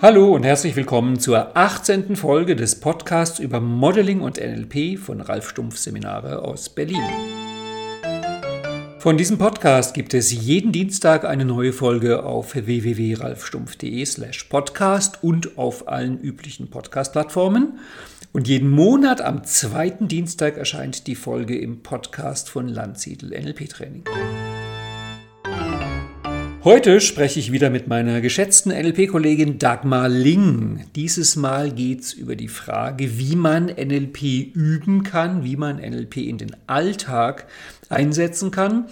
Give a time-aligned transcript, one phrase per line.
[0.00, 2.14] Hallo und herzlich willkommen zur 18.
[2.14, 7.02] Folge des Podcasts über Modeling und NLP von Ralf Stumpf Seminare aus Berlin.
[9.00, 15.88] Von diesem Podcast gibt es jeden Dienstag eine neue Folge auf www.ralfstumpf.de/slash podcast und auf
[15.88, 17.80] allen üblichen Podcast-Plattformen.
[18.32, 24.04] Und jeden Monat am zweiten Dienstag erscheint die Folge im Podcast von Landsiedel NLP Training.
[26.64, 30.86] Heute spreche ich wieder mit meiner geschätzten NLP-Kollegin Dagmar Ling.
[30.96, 36.16] Dieses Mal geht es über die Frage, wie man NLP üben kann, wie man NLP
[36.16, 37.46] in den Alltag
[37.88, 38.86] einsetzen kann.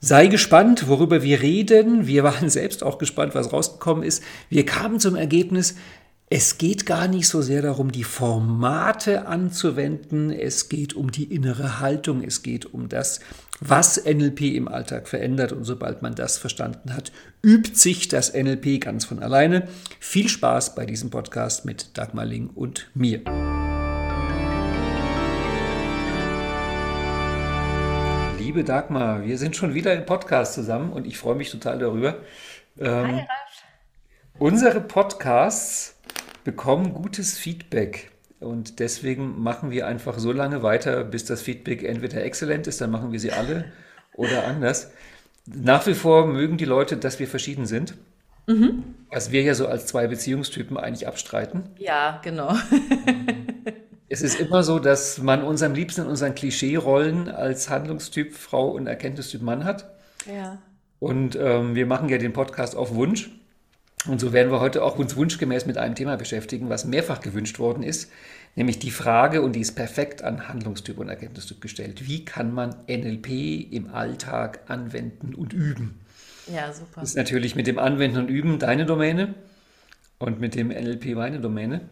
[0.00, 2.06] Sei gespannt, worüber wir reden.
[2.06, 4.22] Wir waren selbst auch gespannt, was rausgekommen ist.
[4.50, 5.76] Wir kamen zum Ergebnis,
[6.28, 11.80] es geht gar nicht so sehr darum, die Formate anzuwenden, es geht um die innere
[11.80, 13.20] Haltung, es geht um das,
[13.60, 15.52] was NLP im Alltag verändert.
[15.52, 17.12] Und sobald man das verstanden hat,
[17.42, 19.68] übt sich das NLP ganz von alleine.
[20.00, 23.20] Viel Spaß bei diesem Podcast mit Dagmar Ling und mir.
[28.38, 32.18] Liebe Dagmar, wir sind schon wieder im Podcast zusammen und ich freue mich total darüber.
[32.78, 33.26] Ähm, Hi, Ralf.
[34.38, 35.96] Unsere Podcasts
[36.44, 38.12] bekommen gutes Feedback.
[38.40, 42.90] Und deswegen machen wir einfach so lange weiter, bis das Feedback entweder exzellent ist, dann
[42.90, 43.64] machen wir sie alle
[44.14, 44.92] oder anders.
[45.46, 47.94] Nach wie vor mögen die Leute, dass wir verschieden sind.
[48.46, 48.94] Mhm.
[49.10, 51.64] Was wir ja so als zwei Beziehungstypen eigentlich abstreiten.
[51.78, 52.54] Ja, genau.
[54.08, 58.70] es ist immer so, dass man uns am liebsten in unseren Klischee-Rollen als Handlungstyp Frau
[58.70, 59.90] und Erkenntnistyp Mann hat.
[60.26, 60.58] Ja.
[60.98, 63.30] Und ähm, wir machen ja den Podcast auf Wunsch.
[64.06, 67.58] Und so werden wir heute auch uns wunschgemäß mit einem Thema beschäftigen, was mehrfach gewünscht
[67.58, 68.10] worden ist,
[68.54, 72.76] nämlich die Frage, und die ist perfekt an Handlungstyp und Erkenntnistyp gestellt, wie kann man
[72.88, 76.00] NLP im Alltag anwenden und üben?
[76.46, 77.00] Ja, super.
[77.00, 79.34] Das ist natürlich mit dem Anwenden und Üben deine Domäne
[80.18, 81.88] und mit dem NLP meine Domäne.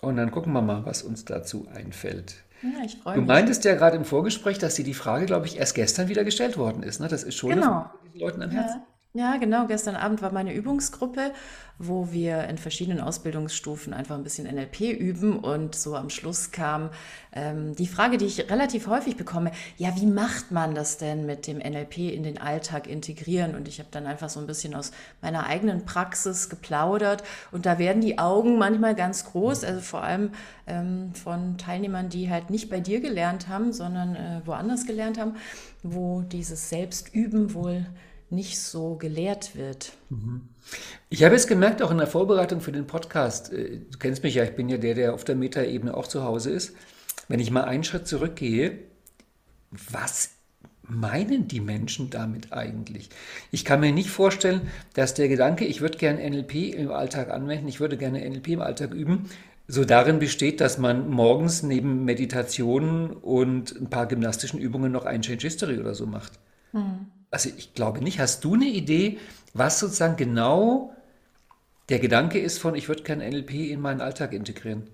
[0.00, 2.36] Und dann gucken wir mal, was uns dazu einfällt.
[2.62, 3.24] Ja, ich freue mich.
[3.24, 6.24] Du meintest ja gerade im Vorgespräch, dass dir die Frage, glaube ich, erst gestern wieder
[6.24, 7.00] gestellt worden ist.
[7.00, 7.08] Ne?
[7.08, 7.90] Das ist schon genau.
[8.12, 8.80] den Leuten am Herzen.
[8.80, 8.97] Ja.
[9.18, 9.66] Ja, genau.
[9.66, 11.32] Gestern Abend war meine Übungsgruppe,
[11.76, 15.40] wo wir in verschiedenen Ausbildungsstufen einfach ein bisschen NLP üben.
[15.40, 16.90] Und so am Schluss kam
[17.32, 21.48] ähm, die Frage, die ich relativ häufig bekomme, ja, wie macht man das denn mit
[21.48, 23.56] dem NLP in den Alltag integrieren?
[23.56, 27.24] Und ich habe dann einfach so ein bisschen aus meiner eigenen Praxis geplaudert.
[27.50, 30.30] Und da werden die Augen manchmal ganz groß, also vor allem
[30.68, 35.34] ähm, von Teilnehmern, die halt nicht bei dir gelernt haben, sondern äh, woanders gelernt haben,
[35.82, 37.84] wo dieses Selbstüben wohl
[38.30, 39.92] nicht so gelehrt wird.
[40.10, 40.42] Mhm.
[41.08, 44.34] Ich habe es gemerkt, auch in der Vorbereitung für den Podcast, äh, du kennst mich
[44.34, 46.74] ja, ich bin ja der, der auf der Metaebene auch zu Hause ist.
[47.28, 48.78] Wenn ich mal einen Schritt zurückgehe,
[49.70, 50.30] was
[50.82, 53.10] meinen die Menschen damit eigentlich?
[53.50, 57.68] Ich kann mir nicht vorstellen, dass der Gedanke, ich würde gerne NLP im Alltag anwenden,
[57.68, 59.28] ich würde gerne NLP im Alltag üben,
[59.66, 65.20] so darin besteht, dass man morgens neben Meditationen und ein paar gymnastischen Übungen noch ein
[65.20, 66.38] Change History oder so macht.
[66.72, 68.18] Hm also ich glaube nicht.
[68.18, 69.18] Hast du eine Idee,
[69.54, 70.94] was sozusagen genau
[71.88, 74.88] der Gedanke ist von, ich würde kein NLP in meinen Alltag integrieren?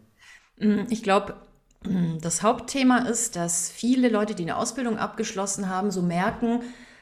[0.59, 1.34] Mm, ich glaube,
[1.84, 6.61] mm, das Hauptthema ist, dass viele Leute, die eine Ausbildung abgeschlossen haben, so merken,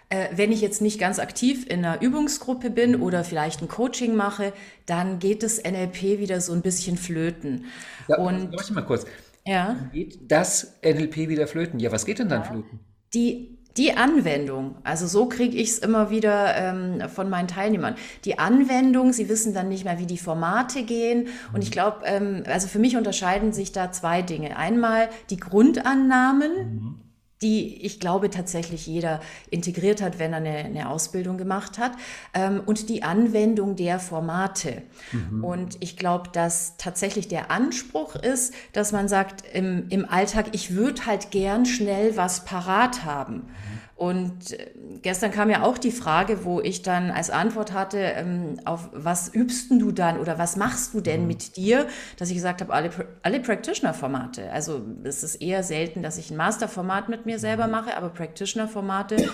[0.08, 3.02] äh, wenn ich jetzt nicht ganz aktiv in einer Übungsgruppe bin mhm.
[3.02, 4.52] oder vielleicht ein Coaching mache,
[4.86, 7.66] dann geht das NLP wieder so ein bisschen flöten.
[8.08, 9.06] Ja, und warte mal kurz.
[9.46, 9.76] Ja.
[9.92, 11.80] Geht das NLP wieder flöten?
[11.80, 12.48] Ja, was geht denn dann ja.
[12.48, 12.80] flöten?
[13.14, 17.94] Die die Anwendung, also so kriege ich es immer wieder ähm, von meinen Teilnehmern.
[18.24, 21.28] Die Anwendung, sie wissen dann nicht mehr, wie die Formate gehen.
[21.52, 21.72] Und ich mhm.
[21.72, 24.56] glaube, ähm, also für mich unterscheiden sich da zwei Dinge.
[24.56, 26.94] Einmal die Grundannahmen, mhm
[27.42, 29.20] die ich glaube tatsächlich jeder
[29.50, 31.92] integriert hat, wenn er eine, eine Ausbildung gemacht hat,
[32.34, 34.82] ähm, und die Anwendung der Formate.
[35.12, 35.44] Mhm.
[35.44, 40.74] Und ich glaube, dass tatsächlich der Anspruch ist, dass man sagt, im, im Alltag, ich
[40.74, 43.34] würde halt gern schnell was parat haben.
[43.34, 43.81] Mhm.
[44.02, 48.58] Und äh, gestern kam ja auch die Frage, wo ich dann als Antwort hatte, ähm,
[48.64, 51.26] auf was übst du dann oder was machst du denn mhm.
[51.28, 52.90] mit dir, dass ich gesagt habe, alle,
[53.22, 54.50] alle Practitioner-Formate.
[54.50, 57.70] Also es ist eher selten, dass ich ein Master-Format mit mir selber mhm.
[57.70, 59.30] mache, aber Practitioner-Formate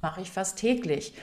[0.00, 1.14] mache ich fast täglich.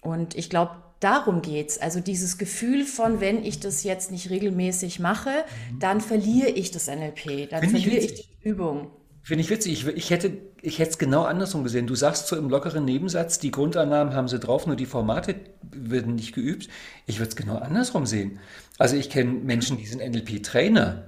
[0.00, 1.78] Und ich glaube, darum geht es.
[1.78, 5.78] Also dieses Gefühl von, wenn ich das jetzt nicht regelmäßig mache, mhm.
[5.78, 8.92] dann verliere ich das NLP, dann Find verliere ich, ich die Übung.
[9.24, 9.72] Finde ich witzig.
[9.72, 11.86] Ich, ich hätte ich hätte es genau andersrum gesehen.
[11.86, 15.34] Du sagst so im lockeren Nebensatz, die Grundannahmen haben sie drauf, nur die Formate
[15.72, 16.68] werden nicht geübt.
[17.06, 18.38] Ich würde es genau andersrum sehen.
[18.78, 21.04] Also ich kenne Menschen, die sind NLP-Trainer.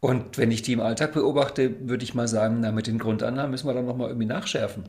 [0.00, 3.50] Und wenn ich die im Alltag beobachte, würde ich mal sagen, na, mit den Grundannahmen
[3.50, 4.84] müssen wir dann nochmal irgendwie nachschärfen.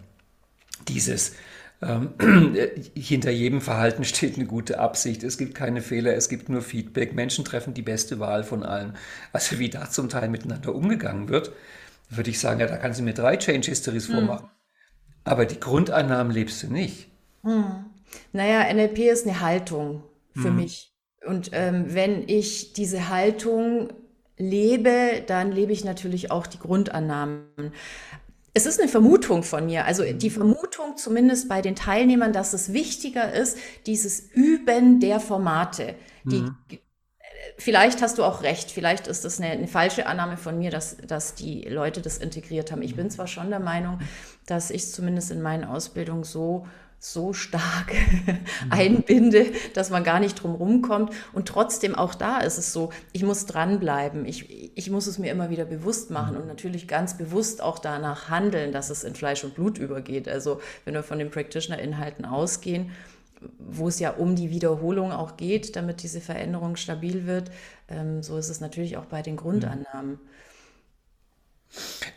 [0.88, 1.34] Dieses
[1.82, 2.14] Ähm,
[2.96, 5.24] hinter jedem Verhalten steht eine gute Absicht.
[5.24, 7.16] Es gibt keine Fehler, es gibt nur Feedback.
[7.16, 8.98] Menschen treffen die beste Wahl von allen.
[9.32, 11.52] Also wie da zum Teil miteinander umgegangen wird,
[12.10, 14.16] würde ich sagen, ja, da kannst du mir drei Change Histories hm.
[14.16, 14.50] vormachen.
[15.24, 17.10] Aber die Grundannahmen lebst du nicht.
[17.44, 17.86] Hm.
[18.34, 20.04] Naja, NLP ist eine Haltung
[20.34, 20.56] für hm.
[20.56, 20.94] mich.
[21.26, 23.90] Und ähm, wenn ich diese Haltung
[24.38, 27.44] lebe, dann lebe ich natürlich auch die Grundannahmen.
[28.54, 32.74] Es ist eine Vermutung von mir, also die Vermutung zumindest bei den Teilnehmern, dass es
[32.74, 35.96] wichtiger ist, dieses Üben der Formate.
[36.24, 36.56] Die, mhm.
[37.60, 40.96] Vielleicht hast du auch recht, vielleicht ist das eine, eine, falsche Annahme von mir, dass,
[41.06, 42.82] dass die Leute das integriert haben.
[42.82, 44.00] Ich bin zwar schon der Meinung,
[44.46, 46.66] dass ich es zumindest in meinen Ausbildungen so
[47.02, 47.94] so stark
[48.70, 51.14] einbinde, dass man gar nicht drum rumkommt.
[51.32, 54.26] Und trotzdem auch da ist es so, ich muss dranbleiben.
[54.26, 58.30] Ich, ich muss es mir immer wieder bewusst machen und natürlich ganz bewusst auch danach
[58.30, 60.28] handeln, dass es in Fleisch und Blut übergeht.
[60.28, 62.92] Also wenn wir von den Practitioner-Inhalten ausgehen,
[63.58, 67.52] wo es ja um die Wiederholung auch geht, damit diese Veränderung stabil wird,
[67.88, 70.20] ähm, so ist es natürlich auch bei den Grundannahmen.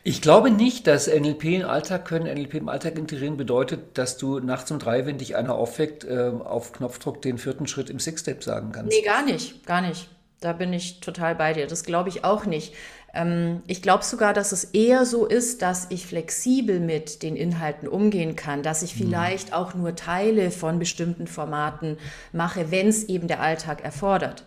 [0.03, 4.41] Ich glaube nicht, dass NLP im Alltag können, NLP im Alltag integrieren bedeutet, dass du
[4.41, 8.43] nachts um drei, wenn dich einer aufweckt, äh, auf Knopfdruck den vierten Schritt im Six-Step
[8.43, 8.97] sagen kannst.
[8.97, 10.09] Nee, gar nicht, gar nicht.
[10.41, 11.67] Da bin ich total bei dir.
[11.69, 12.75] Das glaube ich auch nicht.
[13.15, 17.89] Ähm, ich glaube sogar, dass es eher so ist, dass ich flexibel mit den Inhalten
[17.89, 19.05] umgehen kann, dass ich mhm.
[19.05, 21.99] vielleicht auch nur Teile von bestimmten Formaten
[22.33, 24.45] mache, wenn es eben der Alltag erfordert.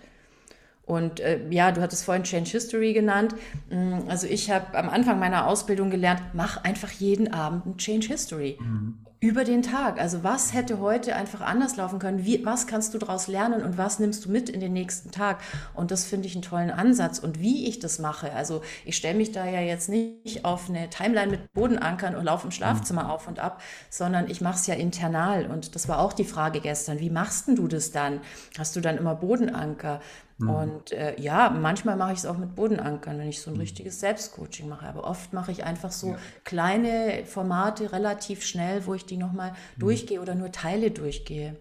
[0.86, 3.36] Und äh, ja, du hattest vorhin Change History genannt.
[3.70, 8.08] Mm, also ich habe am Anfang meiner Ausbildung gelernt, mach einfach jeden Abend ein Change
[8.08, 8.58] History.
[8.60, 10.00] Mhm über den Tag.
[10.00, 12.26] Also was hätte heute einfach anders laufen können?
[12.26, 15.40] Wie, was kannst du daraus lernen und was nimmst du mit in den nächsten Tag?
[15.74, 17.18] Und das finde ich einen tollen Ansatz.
[17.18, 20.92] Und wie ich das mache, also ich stelle mich da ja jetzt nicht auf eine
[20.92, 23.10] Timeline mit Bodenankern und laufe im Schlafzimmer mhm.
[23.10, 25.48] auf und ab, sondern ich mache es ja internal.
[25.48, 27.00] Und das war auch die Frage gestern.
[27.00, 28.22] Wie machst du das dann?
[28.60, 30.02] Hast du dann immer Bodenanker?
[30.38, 30.50] Mhm.
[30.50, 33.62] Und äh, ja, manchmal mache ich es auch mit Bodenankern, wenn ich so ein mhm.
[33.62, 34.88] richtiges Selbstcoaching mache.
[34.88, 36.18] Aber oft mache ich einfach so ja.
[36.44, 39.80] kleine Formate relativ schnell, wo ich die nochmal mhm.
[39.80, 41.56] durchgehe oder nur Teile durchgehe.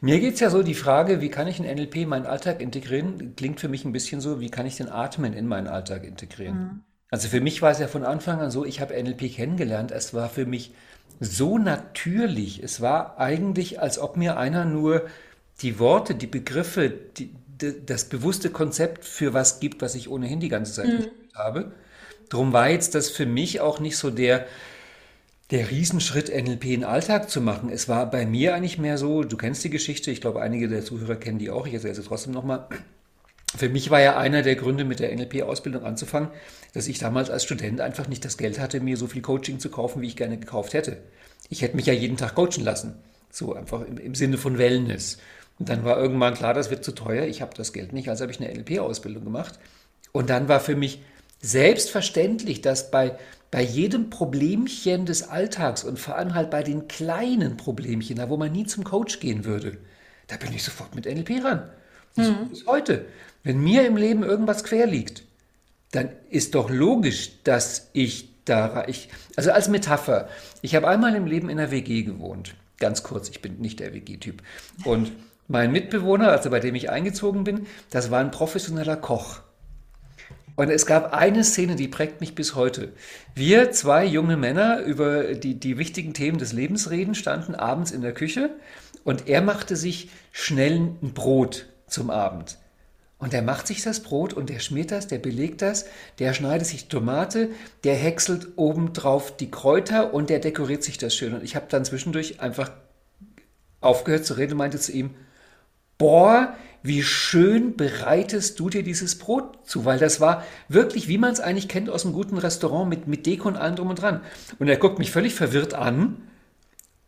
[0.00, 2.60] Mir geht es ja so, die Frage, wie kann ich ein NLP in meinen Alltag
[2.62, 6.04] integrieren, klingt für mich ein bisschen so, wie kann ich den Atmen in meinen Alltag
[6.04, 6.58] integrieren?
[6.58, 6.80] Mhm.
[7.10, 10.14] Also für mich war es ja von Anfang an so, ich habe NLP kennengelernt, es
[10.14, 10.72] war für mich
[11.20, 12.62] so natürlich.
[12.62, 15.06] Es war eigentlich, als ob mir einer nur
[15.62, 20.48] die Worte, die Begriffe, die, das bewusste Konzept für was gibt, was ich ohnehin die
[20.48, 21.06] ganze Zeit mhm.
[21.34, 21.72] habe.
[22.28, 24.46] Darum war jetzt das für mich auch nicht so der,
[25.50, 27.70] der Riesenschritt, NLP in den Alltag zu machen.
[27.70, 30.84] Es war bei mir eigentlich mehr so, du kennst die Geschichte, ich glaube, einige der
[30.84, 32.68] Zuhörer kennen die auch, ich erzähle sie trotzdem nochmal.
[33.56, 36.28] Für mich war ja einer der Gründe, mit der NLP-Ausbildung anzufangen,
[36.74, 39.70] dass ich damals als Student einfach nicht das Geld hatte, mir so viel Coaching zu
[39.70, 40.98] kaufen, wie ich gerne gekauft hätte.
[41.48, 42.96] Ich hätte mich ja jeden Tag coachen lassen.
[43.30, 45.18] So einfach im, im Sinne von Wellness.
[45.58, 48.22] Und dann war irgendwann klar, das wird zu teuer, ich habe das Geld nicht, also
[48.22, 49.58] habe ich eine NLP-Ausbildung gemacht.
[50.12, 51.00] Und dann war für mich
[51.40, 53.18] selbstverständlich, dass bei,
[53.50, 58.36] bei jedem Problemchen des Alltags und vor allem halt bei den kleinen Problemchen, da wo
[58.36, 59.78] man nie zum Coach gehen würde,
[60.28, 61.70] da bin ich sofort mit NLP ran.
[62.16, 62.48] Mhm.
[62.50, 63.06] Bis heute.
[63.44, 65.24] Wenn mir im Leben irgendwas quer liegt,
[65.92, 70.28] dann ist doch logisch, dass ich da, ich, also als Metapher,
[70.62, 72.54] ich habe einmal im Leben in einer WG gewohnt.
[72.78, 74.42] Ganz kurz, ich bin nicht der WG-Typ.
[74.84, 75.12] Und
[75.48, 79.40] mein Mitbewohner, also bei dem ich eingezogen bin, das war ein professioneller Koch.
[80.56, 82.92] Und es gab eine Szene, die prägt mich bis heute.
[83.34, 88.02] Wir, zwei junge Männer, über die, die wichtigen Themen des Lebens reden, standen abends in
[88.02, 88.50] der Küche
[89.04, 92.58] und er machte sich schnell ein Brot zum Abend.
[93.18, 95.86] Und er macht sich das Brot und der schmiert das, der belegt das,
[96.18, 97.50] der schneidet sich Tomate,
[97.84, 101.34] der häckselt obendrauf die Kräuter und der dekoriert sich das schön.
[101.34, 102.70] Und ich habe dann zwischendurch einfach
[103.80, 105.14] aufgehört zu reden und meinte zu ihm,
[105.98, 111.32] boah, wie schön bereitest du dir dieses Brot zu, weil das war wirklich, wie man
[111.32, 114.20] es eigentlich kennt aus einem guten Restaurant mit, mit Deko und allem drum und dran.
[114.58, 116.16] Und er guckt mich völlig verwirrt an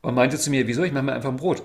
[0.03, 1.63] und meinte zu mir, wieso, ich mache mir einfach ein Brot.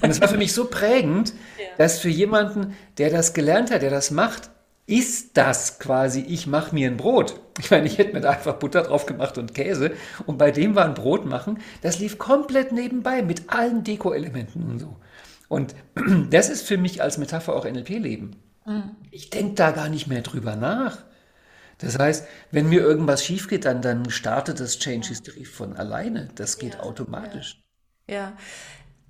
[0.00, 1.64] Und es war für mich so prägend, ja.
[1.78, 4.50] dass für jemanden, der das gelernt hat, der das macht,
[4.86, 7.40] ist das quasi, ich mache mir ein Brot.
[7.58, 9.92] Ich meine, ich hätte mir da einfach Butter drauf gemacht und Käse.
[10.26, 14.78] Und bei dem war ein Brot machen, das lief komplett nebenbei mit allen Deko-Elementen und
[14.78, 14.96] so.
[15.48, 15.74] Und
[16.30, 18.36] das ist für mich als Metapher auch NLP-Leben.
[18.66, 18.96] Mhm.
[19.10, 20.98] Ich denke da gar nicht mehr drüber nach.
[21.78, 26.28] Das heißt, wenn mir irgendwas schief geht, dann, dann startet das Change History von alleine.
[26.34, 27.62] Das geht ja, automatisch.
[28.08, 28.14] Ja.
[28.14, 28.32] ja.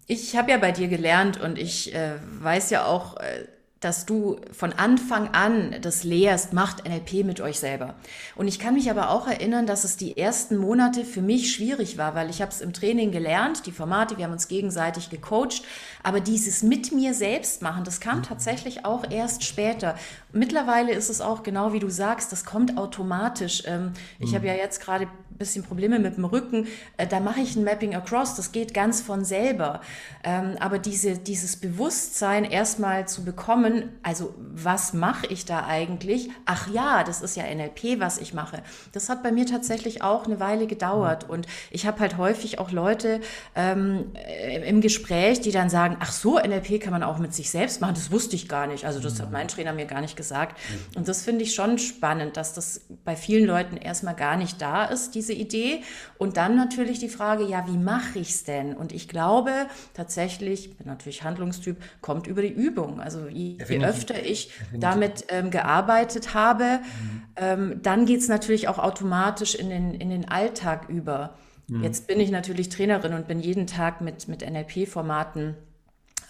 [0.06, 3.46] Ich habe ja bei dir gelernt und ich äh, weiß ja auch, äh,
[3.80, 7.94] dass du von Anfang an das lehrst, macht NLP mit euch selber.
[8.34, 11.96] Und ich kann mich aber auch erinnern, dass es die ersten Monate für mich schwierig
[11.96, 15.62] war, weil ich habe es im Training gelernt, die Formate, wir haben uns gegenseitig gecoacht,
[16.02, 19.94] aber dieses mit mir selbst machen, das kam tatsächlich auch erst später.
[20.32, 23.62] Mittlerweile ist es auch genau wie du sagst, das kommt automatisch.
[23.66, 25.06] Ähm, ich habe ja jetzt gerade
[25.38, 26.66] bisschen Probleme mit dem Rücken,
[26.96, 29.80] äh, da mache ich ein Mapping Across, das geht ganz von selber.
[30.24, 36.30] Ähm, aber diese, dieses Bewusstsein erstmal zu bekommen, also was mache ich da eigentlich?
[36.44, 38.62] Ach ja, das ist ja NLP, was ich mache.
[38.92, 41.28] Das hat bei mir tatsächlich auch eine Weile gedauert.
[41.28, 43.20] Und ich habe halt häufig auch Leute
[43.54, 47.50] ähm, äh, im Gespräch, die dann sagen, ach so, NLP kann man auch mit sich
[47.50, 48.84] selbst machen, das wusste ich gar nicht.
[48.84, 50.58] Also das hat mein Trainer mir gar nicht gesagt.
[50.96, 54.84] Und das finde ich schon spannend, dass das bei vielen Leuten erstmal gar nicht da
[54.84, 55.82] ist, diese diese Idee.
[56.16, 58.74] Und dann natürlich die Frage, ja, wie mache ich es denn?
[58.74, 59.52] Und ich glaube
[59.94, 63.00] tatsächlich, bin natürlich Handlungstyp, kommt über die Übung.
[63.00, 67.22] Also je, je öfter ich damit ähm, gearbeitet habe, mhm.
[67.36, 71.36] ähm, dann geht es natürlich auch automatisch in den, in den Alltag über.
[71.68, 71.84] Mhm.
[71.84, 75.56] Jetzt bin ich natürlich Trainerin und bin jeden Tag mit, mit NLP-Formaten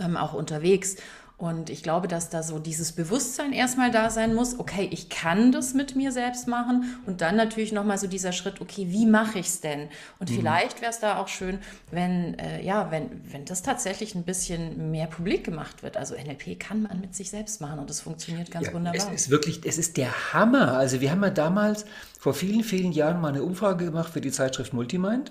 [0.01, 0.97] ähm, auch unterwegs.
[1.39, 5.53] Und ich glaube, dass da so dieses Bewusstsein erstmal da sein muss, okay, ich kann
[5.53, 9.39] das mit mir selbst machen und dann natürlich nochmal so dieser Schritt, okay, wie mache
[9.39, 9.89] ich es denn?
[10.19, 10.35] Und mhm.
[10.35, 11.61] vielleicht wäre es da auch schön,
[11.93, 15.97] wenn, äh, ja, wenn, wenn das tatsächlich ein bisschen mehr publik gemacht wird.
[15.97, 19.13] Also NLP kann man mit sich selbst machen und das funktioniert ganz ja, wunderbar.
[19.13, 20.73] Es ist wirklich, es ist der Hammer.
[20.73, 21.85] Also wir haben ja damals
[22.19, 25.31] vor vielen, vielen Jahren mal eine Umfrage gemacht für die Zeitschrift Multimind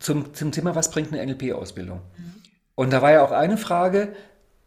[0.00, 2.00] zum, zum Thema, was bringt eine NLP-Ausbildung?
[2.18, 2.45] Mhm.
[2.76, 4.14] Und da war ja auch eine Frage,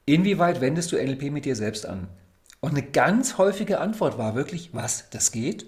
[0.05, 2.09] inwieweit wendest du NLP mit dir selbst an?
[2.59, 5.67] Und eine ganz häufige Antwort war wirklich, was, das geht?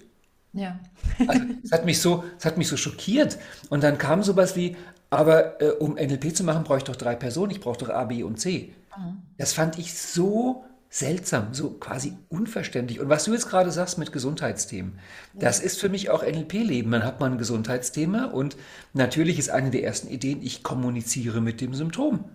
[0.51, 0.79] Ja.
[1.27, 3.37] also, das hat mich so, das hat mich so schockiert.
[3.69, 4.75] Und dann kam sowas wie,
[5.09, 8.03] aber äh, um NLP zu machen, brauche ich doch drei Personen, ich brauche doch A,
[8.03, 8.73] B und C.
[8.97, 9.21] Mhm.
[9.37, 12.99] Das fand ich so seltsam, so quasi unverständlich.
[12.99, 14.99] Und was du jetzt gerade sagst mit Gesundheitsthemen,
[15.33, 16.89] das ist für mich auch NLP-Leben.
[16.89, 18.57] Man hat mal ein Gesundheitsthema und
[18.93, 22.25] natürlich ist eine der ersten Ideen, ich kommuniziere mit dem Symptom.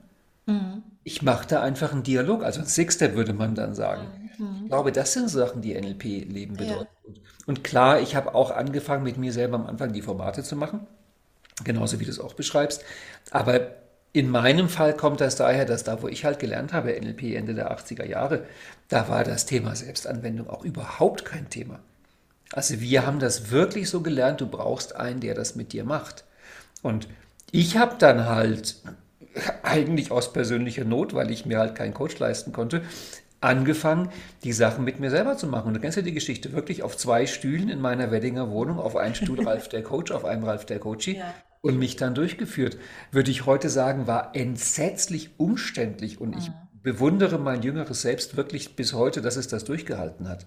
[0.46, 0.82] Mhm.
[1.04, 4.30] Ich mache da einfach einen Dialog, also ein Six-Step würde man dann sagen.
[4.38, 4.60] Mhm.
[4.62, 6.88] Ich glaube, das sind Sachen, die NLP-Leben bedeuten.
[7.06, 7.14] Ja.
[7.44, 10.80] Und klar, ich habe auch angefangen, mit mir selber am Anfang die Formate zu machen,
[11.62, 12.82] genauso wie du es auch beschreibst.
[13.30, 13.72] Aber
[14.16, 17.52] in meinem Fall kommt das daher, dass da, wo ich halt gelernt habe, NLP Ende
[17.52, 18.46] der 80er Jahre,
[18.88, 21.80] da war das Thema Selbstanwendung auch überhaupt kein Thema.
[22.50, 26.24] Also wir haben das wirklich so gelernt, du brauchst einen, der das mit dir macht.
[26.80, 27.08] Und
[27.50, 28.76] ich habe dann halt
[29.62, 32.84] eigentlich aus persönlicher Not, weil ich mir halt keinen Coach leisten konnte,
[33.42, 34.08] angefangen,
[34.44, 35.68] die Sachen mit mir selber zu machen.
[35.68, 38.96] Und du kennst ja die Geschichte, wirklich auf zwei Stühlen in meiner Weddinger Wohnung, auf
[38.96, 41.18] einen Stuhl Ralf der Coach, auf einem Ralf der Coachie.
[41.18, 42.78] Ja und mich dann durchgeführt.
[43.12, 46.54] Würde ich heute sagen, war entsetzlich umständlich und ich mhm.
[46.82, 50.46] bewundere mein jüngeres Selbst wirklich bis heute, dass es das durchgehalten hat.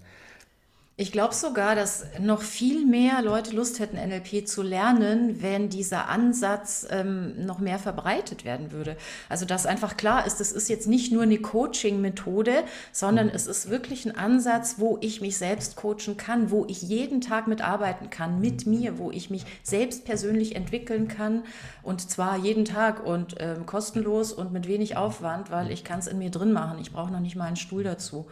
[1.00, 6.10] Ich glaube sogar, dass noch viel mehr Leute Lust hätten, NLP zu lernen, wenn dieser
[6.10, 8.98] Ansatz ähm, noch mehr verbreitet werden würde.
[9.30, 13.32] Also dass einfach klar ist, das ist jetzt nicht nur eine Coaching-Methode, sondern mhm.
[13.34, 17.46] es ist wirklich ein Ansatz, wo ich mich selbst coachen kann, wo ich jeden Tag
[17.46, 21.44] mitarbeiten kann, mit mir, wo ich mich selbst persönlich entwickeln kann
[21.82, 26.08] und zwar jeden Tag und ähm, kostenlos und mit wenig Aufwand, weil ich kann es
[26.08, 26.78] in mir drin machen.
[26.78, 28.26] Ich brauche noch nicht mal einen Stuhl dazu.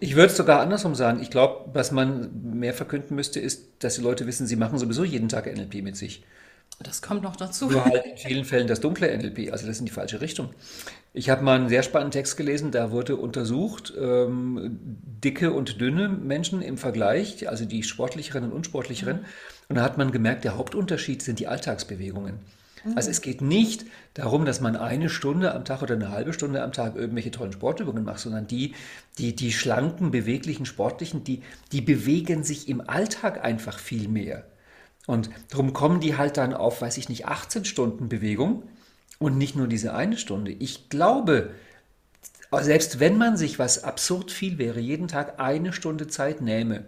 [0.00, 1.20] Ich würde es sogar andersrum sagen.
[1.22, 5.04] Ich glaube, was man mehr verkünden müsste, ist, dass die Leute wissen, sie machen sowieso
[5.04, 6.24] jeden Tag NLP mit sich.
[6.80, 7.70] Das kommt noch dazu.
[7.70, 10.50] Nur halt in vielen Fällen das dunkle NLP, also das ist in die falsche Richtung.
[11.14, 14.78] Ich habe mal einen sehr spannenden Text gelesen, da wurde untersucht, ähm,
[15.24, 19.18] dicke und dünne Menschen im Vergleich, also die sportlicheren und unsportlicheren.
[19.18, 19.24] Mhm.
[19.68, 22.40] Und da hat man gemerkt, der Hauptunterschied sind die Alltagsbewegungen.
[22.94, 26.62] Also es geht nicht darum, dass man eine Stunde am Tag oder eine halbe Stunde
[26.62, 28.74] am Tag irgendwelche tollen Sportübungen macht, sondern die,
[29.18, 34.44] die, die schlanken, beweglichen, sportlichen, die, die bewegen sich im Alltag einfach viel mehr.
[35.06, 38.64] Und darum kommen die halt dann auf, weiß ich nicht, 18 Stunden Bewegung
[39.18, 40.50] und nicht nur diese eine Stunde.
[40.50, 41.50] Ich glaube,
[42.52, 46.84] selbst wenn man sich, was absurd viel wäre, jeden Tag eine Stunde Zeit nähme,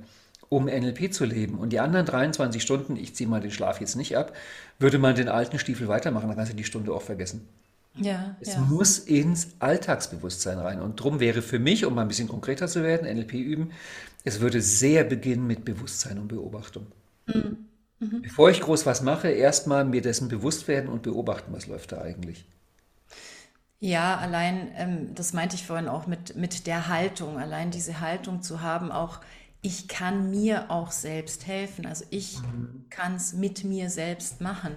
[0.48, 1.58] um NLP zu leben.
[1.58, 4.32] Und die anderen 23 Stunden, ich ziehe mal den Schlaf jetzt nicht ab,
[4.78, 7.48] würde man den alten Stiefel weitermachen, dann kannst du die Stunde auch vergessen.
[7.96, 8.60] Ja, es ja.
[8.60, 10.80] muss ins Alltagsbewusstsein rein.
[10.80, 13.72] Und darum wäre für mich, um mal ein bisschen konkreter zu werden, NLP üben,
[14.24, 16.86] es würde sehr beginnen mit Bewusstsein und Beobachtung.
[17.26, 17.58] Mhm.
[18.00, 18.22] Mhm.
[18.22, 22.00] Bevor ich groß was mache, erstmal mir dessen bewusst werden und beobachten, was läuft da
[22.00, 22.44] eigentlich.
[23.80, 28.42] Ja, allein, ähm, das meinte ich vorhin auch mit, mit der Haltung, allein diese Haltung
[28.42, 29.20] zu haben, auch
[29.68, 31.84] ich kann mir auch selbst helfen.
[31.84, 32.86] Also ich mhm.
[32.88, 34.74] kann es mit mir selbst machen.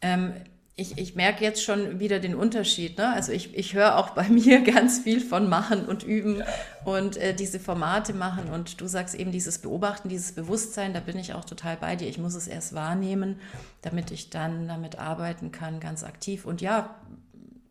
[0.00, 0.32] Ähm,
[0.74, 2.98] ich, ich merke jetzt schon wieder den Unterschied.
[2.98, 3.12] Ne?
[3.12, 6.46] Also ich, ich höre auch bei mir ganz viel von machen und üben ja.
[6.84, 8.48] und äh, diese Formate machen.
[8.48, 12.08] Und du sagst eben dieses Beobachten, dieses Bewusstsein, da bin ich auch total bei dir.
[12.08, 13.38] Ich muss es erst wahrnehmen,
[13.82, 16.44] damit ich dann damit arbeiten kann, ganz aktiv.
[16.44, 16.96] Und ja,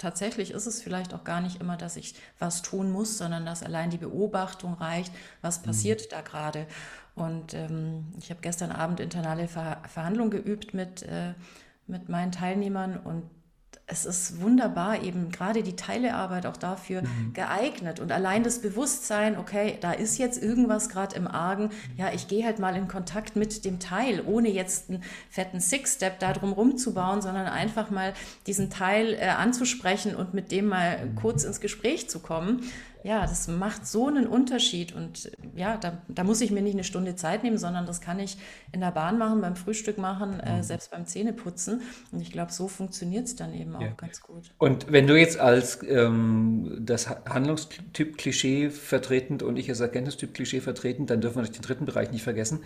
[0.03, 3.63] tatsächlich ist es vielleicht auch gar nicht immer, dass ich was tun muss, sondern dass
[3.63, 5.65] allein die Beobachtung reicht, was mhm.
[5.65, 6.05] passiert mhm.
[6.11, 6.67] da gerade.
[7.15, 11.33] Und ähm, ich habe gestern Abend internale Ver Verhandlungen geübt mit äh,
[11.87, 13.29] mit meinen Teilnehmern und
[13.85, 17.33] es ist wunderbar, eben gerade die Teilearbeit auch dafür mhm.
[17.33, 17.99] geeignet.
[17.99, 22.45] Und allein das Bewusstsein, okay, da ist jetzt irgendwas gerade im Argen, ja, ich gehe
[22.45, 27.21] halt mal in Kontakt mit dem Teil, ohne jetzt einen fetten Six-Step da drum rumzubauen,
[27.21, 28.13] sondern einfach mal
[28.47, 32.61] diesen Teil äh, anzusprechen und mit dem mal kurz ins Gespräch zu kommen
[33.03, 34.95] ja, das macht so einen Unterschied.
[34.95, 38.17] Und ja, da, da, muss ich mir nicht eine Stunde Zeit nehmen, sondern das kann
[38.17, 38.37] ich
[38.71, 40.63] in der Bahn machen, beim Frühstück machen, äh, mhm.
[40.63, 41.81] selbst beim Zähneputzen.
[42.11, 43.93] Und ich glaube, so funktioniert es dann eben auch ja.
[43.97, 44.51] ganz gut.
[44.57, 50.61] Und wenn du jetzt als ähm, das Handlungstyp Klischee vertretend und ich als Erkenntnistyp Klischee
[50.61, 52.61] vertretend, dann dürfen wir den dritten Bereich nicht vergessen.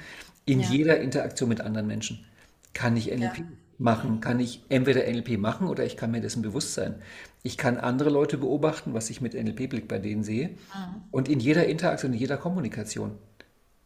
[0.46, 0.70] In ja.
[0.70, 2.26] jeder Interaktion mit anderen Menschen
[2.74, 3.40] kann ich NLP.
[3.40, 3.46] Ja
[3.80, 6.96] machen, kann ich entweder NLP machen oder ich kann mir dessen bewusst sein.
[7.44, 10.50] Ich kann andere Leute beobachten, was ich mit NLP-Blick bei denen sehe.
[10.50, 10.56] Mhm.
[11.12, 13.12] Und in jeder Interaktion, in jeder Kommunikation.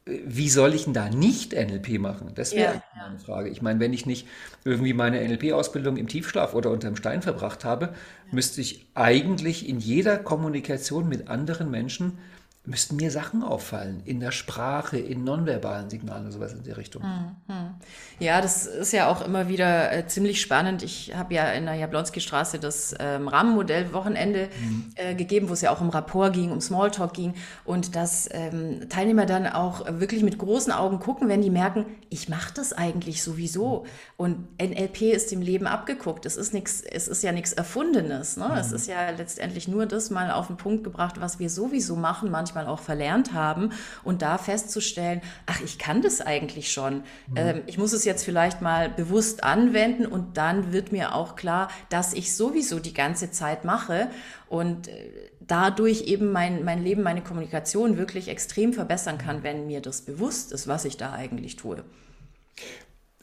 [0.06, 2.32] Äh, wie soll ich denn da nicht NLP machen?
[2.36, 3.50] Das wäre ja, eine Frage.
[3.50, 4.28] Ich meine, wenn ich nicht
[4.64, 7.92] irgendwie meine NLP-Ausbildung im Tiefschlaf oder unterm Stein verbracht habe, ja.
[8.32, 12.18] müsste ich eigentlich in jeder Kommunikation mit anderen Menschen
[12.64, 17.02] müssten mir Sachen auffallen, in der Sprache, in nonverbalen Signalen, sowas in die Richtung.
[17.02, 17.72] Mhm.
[18.20, 20.84] Ja, das ist ja auch immer wieder äh, ziemlich spannend.
[20.84, 24.92] Ich habe ja in der Jablonski-Straße das ähm, Rahmenmodell Wochenende mhm.
[24.94, 27.34] äh, gegeben, wo es ja auch um Rapport ging, um Smalltalk ging
[27.66, 32.30] und dass ähm, Teilnehmer dann auch wirklich mit großen Augen gucken, wenn die merken, ich
[32.30, 33.88] mache das eigentlich sowieso.
[34.18, 36.28] Und NLP ist dem Leben abgeguckt.
[36.28, 38.38] Es ist nichts, es ist ja nichts Erfundenes.
[38.38, 38.50] Ne?
[38.50, 38.58] Mhm.
[38.58, 42.30] Es ist ja letztendlich nur das mal auf den Punkt gebracht, was wir sowieso machen,
[42.30, 43.72] manchmal manchmal auch verlernt haben
[44.04, 47.04] und da festzustellen, ach, ich kann das eigentlich schon.
[47.28, 47.38] Mhm.
[47.38, 51.70] Ähm, ich muss es jetzt vielleicht mal bewusst anwenden und dann wird mir auch klar,
[51.90, 54.10] dass ich sowieso die ganze Zeit mache
[54.50, 59.82] und äh, dadurch eben mein, mein Leben, meine Kommunikation wirklich extrem verbessern kann, wenn mir
[59.82, 61.84] das bewusst ist, was ich da eigentlich tue.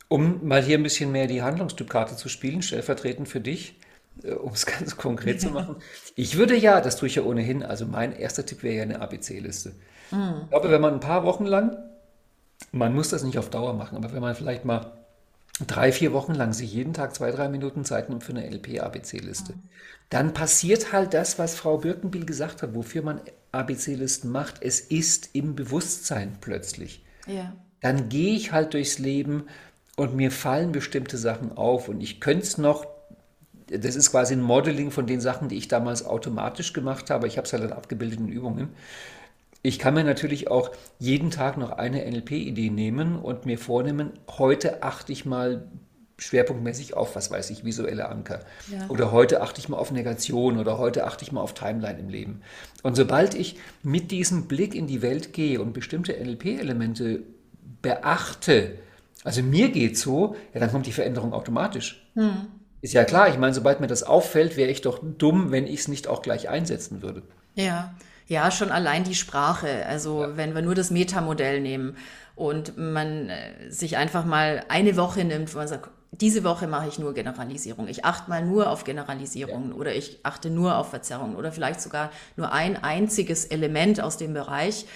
[0.08, 3.74] Um mal hier ein bisschen mehr die Handlungstypkarte zu spielen, stellvertretend für dich,
[4.24, 5.76] um es ganz konkret zu machen.
[6.14, 9.00] Ich würde ja, das tue ich ja ohnehin, also mein erster Tipp wäre ja eine
[9.00, 9.74] ABC-Liste.
[10.10, 10.42] Mhm.
[10.44, 11.76] Ich glaube, wenn man ein paar Wochen lang,
[12.72, 14.92] man muss das nicht auf Dauer machen, aber wenn man vielleicht mal
[15.66, 19.54] drei, vier Wochen lang sich jeden Tag zwei, drei Minuten Zeit nimmt für eine LP-ABC-Liste,
[19.54, 19.62] mhm.
[20.10, 23.20] dann passiert halt das, was Frau Birkenbiel gesagt hat, wofür man
[23.52, 24.62] ABC-Listen macht.
[24.62, 27.04] Es ist im Bewusstsein plötzlich.
[27.26, 27.52] Ja.
[27.80, 29.44] Dann gehe ich halt durchs Leben
[29.96, 32.86] und mir fallen bestimmte Sachen auf und ich könnte es noch
[33.70, 37.26] das ist quasi ein Modeling von den Sachen, die ich damals automatisch gemacht habe.
[37.26, 38.70] Ich habe es halt dann abgebildet in Übungen.
[39.62, 44.82] Ich kann mir natürlich auch jeden Tag noch eine NLP-Idee nehmen und mir vornehmen, heute
[44.82, 45.66] achte ich mal
[46.18, 48.40] schwerpunktmäßig auf, was weiß ich, visuelle Anker.
[48.70, 48.88] Ja.
[48.88, 52.08] Oder heute achte ich mal auf Negation oder heute achte ich mal auf Timeline im
[52.08, 52.42] Leben.
[52.82, 57.22] Und sobald ich mit diesem Blick in die Welt gehe und bestimmte NLP-Elemente
[57.82, 58.78] beachte,
[59.24, 62.08] also mir geht so, ja, dann kommt die Veränderung automatisch.
[62.14, 62.48] Hm.
[62.80, 65.80] Ist ja klar, ich meine, sobald mir das auffällt, wäre ich doch dumm, wenn ich
[65.80, 67.22] es nicht auch gleich einsetzen würde.
[67.54, 67.94] Ja,
[68.28, 69.86] ja, schon allein die Sprache.
[69.86, 70.36] Also ja.
[70.36, 71.96] wenn wir nur das Metamodell nehmen
[72.36, 76.88] und man äh, sich einfach mal eine Woche nimmt, wo man sagt, diese Woche mache
[76.88, 77.88] ich nur Generalisierung.
[77.88, 79.76] Ich achte mal nur auf Generalisierungen ja.
[79.76, 84.34] oder ich achte nur auf Verzerrungen oder vielleicht sogar nur ein einziges Element aus dem
[84.34, 84.86] Bereich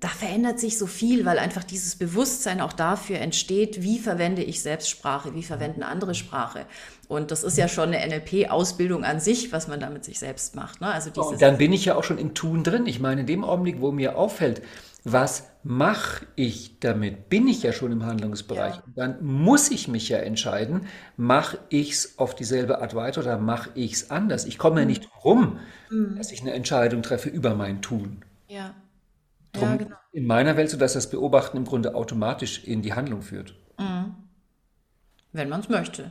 [0.00, 4.62] da verändert sich so viel, weil einfach dieses Bewusstsein auch dafür entsteht, wie verwende ich
[4.62, 6.66] Selbstsprache, wie verwenden andere Sprache.
[7.08, 10.54] Und das ist ja schon eine NLP-Ausbildung an sich, was man da mit sich selbst
[10.54, 10.80] macht.
[10.80, 10.92] Ne?
[10.92, 12.86] Also dieses dann bin ich ja auch schon im Tun drin.
[12.86, 14.62] Ich meine, in dem Augenblick, wo mir auffällt,
[15.04, 18.76] was mache ich damit, bin ich ja schon im Handlungsbereich.
[18.76, 18.82] Ja.
[18.94, 23.70] Dann muss ich mich ja entscheiden, mache ich es auf dieselbe Art weiter oder mache
[23.74, 24.44] ich es anders.
[24.44, 24.90] Ich komme ja mhm.
[24.90, 25.58] nicht rum,
[25.90, 26.16] mhm.
[26.16, 28.22] dass ich eine Entscheidung treffe über mein Tun.
[28.48, 28.74] Ja.
[29.52, 29.96] Drum ja, genau.
[30.12, 33.54] In meiner Welt so, dass das Beobachten im Grunde automatisch in die Handlung führt.
[33.78, 34.14] Mhm.
[35.32, 36.10] Wenn man es möchte.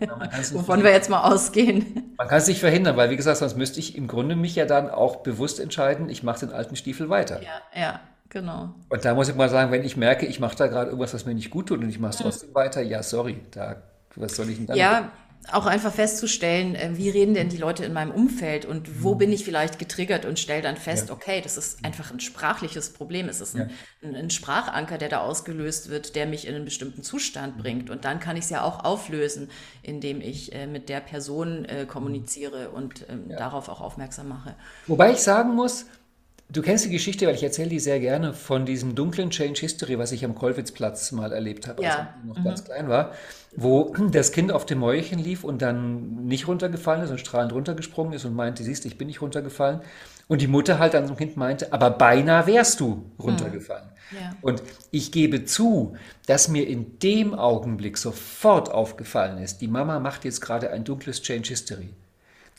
[0.00, 0.20] Ja,
[0.52, 2.14] Wovon wir jetzt mal ausgehen.
[2.18, 4.66] Man kann es nicht verhindern, weil wie gesagt, sonst müsste ich im Grunde mich ja
[4.66, 7.40] dann auch bewusst entscheiden, ich mache den alten Stiefel weiter.
[7.42, 8.74] Ja, ja, genau.
[8.90, 11.24] Und da muss ich mal sagen, wenn ich merke, ich mache da gerade irgendwas, was
[11.24, 13.82] mir nicht gut tut und ich mache es trotzdem weiter, ja, sorry, da,
[14.16, 14.76] was soll ich denn dann?
[14.76, 15.10] Ja,
[15.52, 19.18] auch einfach festzustellen, äh, wie reden denn die Leute in meinem Umfeld und wo mhm.
[19.18, 21.14] bin ich vielleicht getriggert und stelle dann fest, ja.
[21.14, 23.28] okay, das ist einfach ein sprachliches Problem.
[23.28, 23.70] Es ist ein,
[24.02, 24.08] ja.
[24.08, 27.62] ein, ein, Sprachanker, der da ausgelöst wird, der mich in einen bestimmten Zustand mhm.
[27.62, 27.90] bringt.
[27.90, 29.50] Und dann kann ich es ja auch auflösen,
[29.82, 33.36] indem ich äh, mit der Person äh, kommuniziere und ähm, ja.
[33.36, 34.54] darauf auch aufmerksam mache.
[34.86, 35.86] Wobei ich sagen muss,
[36.50, 39.98] Du kennst die Geschichte, weil ich erzähle die sehr gerne, von diesem dunklen Change History,
[39.98, 42.44] was ich am Kolwitzplatz mal erlebt habe, als ich noch mhm.
[42.44, 43.12] ganz klein war,
[43.56, 48.12] wo das Kind auf dem Mäuerchen lief und dann nicht runtergefallen ist und strahlend runtergesprungen
[48.12, 49.80] ist und meinte, siehst du, ich bin nicht runtergefallen.
[50.28, 53.88] Und die Mutter halt an so Kind meinte, aber beinahe wärst du runtergefallen.
[54.10, 54.16] Mhm.
[54.18, 54.36] Ja.
[54.42, 60.24] Und ich gebe zu, dass mir in dem Augenblick sofort aufgefallen ist, die Mama macht
[60.24, 61.90] jetzt gerade ein dunkles Change History.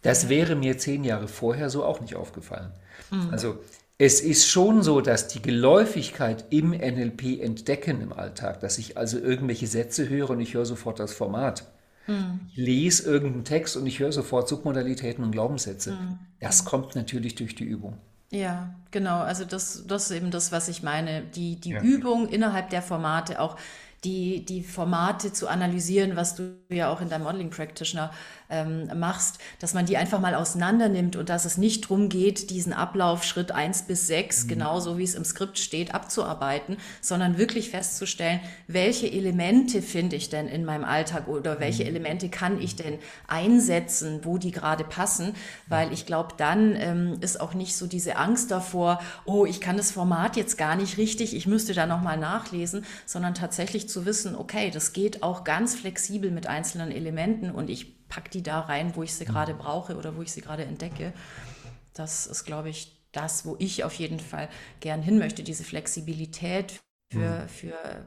[0.02, 2.72] Das wäre mir zehn Jahre vorher so auch nicht aufgefallen.
[3.12, 3.30] Mhm.
[3.32, 3.60] Also
[3.98, 9.18] es ist schon so, dass die Geläufigkeit im NLP entdecken im Alltag, dass ich also
[9.18, 11.66] irgendwelche Sätze höre und ich höre sofort das Format.
[12.08, 12.42] Mhm.
[12.50, 15.92] Ich lese irgendeinen Text und ich höre sofort Submodalitäten und Glaubenssätze.
[15.92, 16.20] Mhm.
[16.40, 17.98] Das kommt natürlich durch die Übung.
[18.32, 19.20] Ja, genau.
[19.20, 21.24] Also das, das ist eben das, was ich meine.
[21.24, 21.82] Die, die ja.
[21.82, 23.56] Übung innerhalb der Formate auch
[24.04, 28.12] die, die Formate zu analysieren, was du ja auch in deinem Modeling Practitioner
[28.50, 32.50] ähm, machst, dass man die einfach mal auseinander nimmt und dass es nicht darum geht,
[32.50, 34.48] diesen Ablauf Schritt 1 bis 6, mhm.
[34.50, 40.48] genauso wie es im Skript steht, abzuarbeiten, sondern wirklich festzustellen, welche Elemente finde ich denn
[40.48, 41.90] in meinem Alltag oder welche mhm.
[41.90, 45.34] Elemente kann ich denn einsetzen, wo die gerade passen,
[45.68, 49.78] weil ich glaube, dann ähm, ist auch nicht so diese Angst davor, oh, ich kann
[49.78, 54.36] das Format jetzt gar nicht richtig, ich müsste da nochmal nachlesen, sondern tatsächlich zu wissen,
[54.36, 58.96] okay, das geht auch ganz flexibel mit einzelnen Elementen und ich pack die da rein,
[58.96, 59.60] wo ich sie gerade mhm.
[59.60, 61.14] brauche oder wo ich sie gerade entdecke.
[61.94, 66.82] Das ist, glaube ich, das, wo ich auf jeden Fall gern hin möchte, diese Flexibilität
[67.12, 67.48] für, mhm.
[67.48, 68.06] für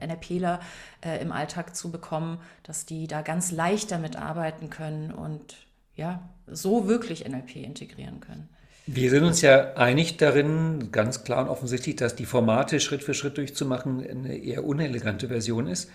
[0.00, 0.60] NLPler
[1.04, 5.56] äh, im Alltag zu bekommen, dass die da ganz leicht damit arbeiten können und
[5.94, 8.48] ja, so wirklich NLP integrieren können.
[8.86, 13.14] Wir sind uns ja einig darin, ganz klar und offensichtlich, dass die Formate Schritt für
[13.14, 15.90] Schritt durchzumachen eine eher unelegante Version ist.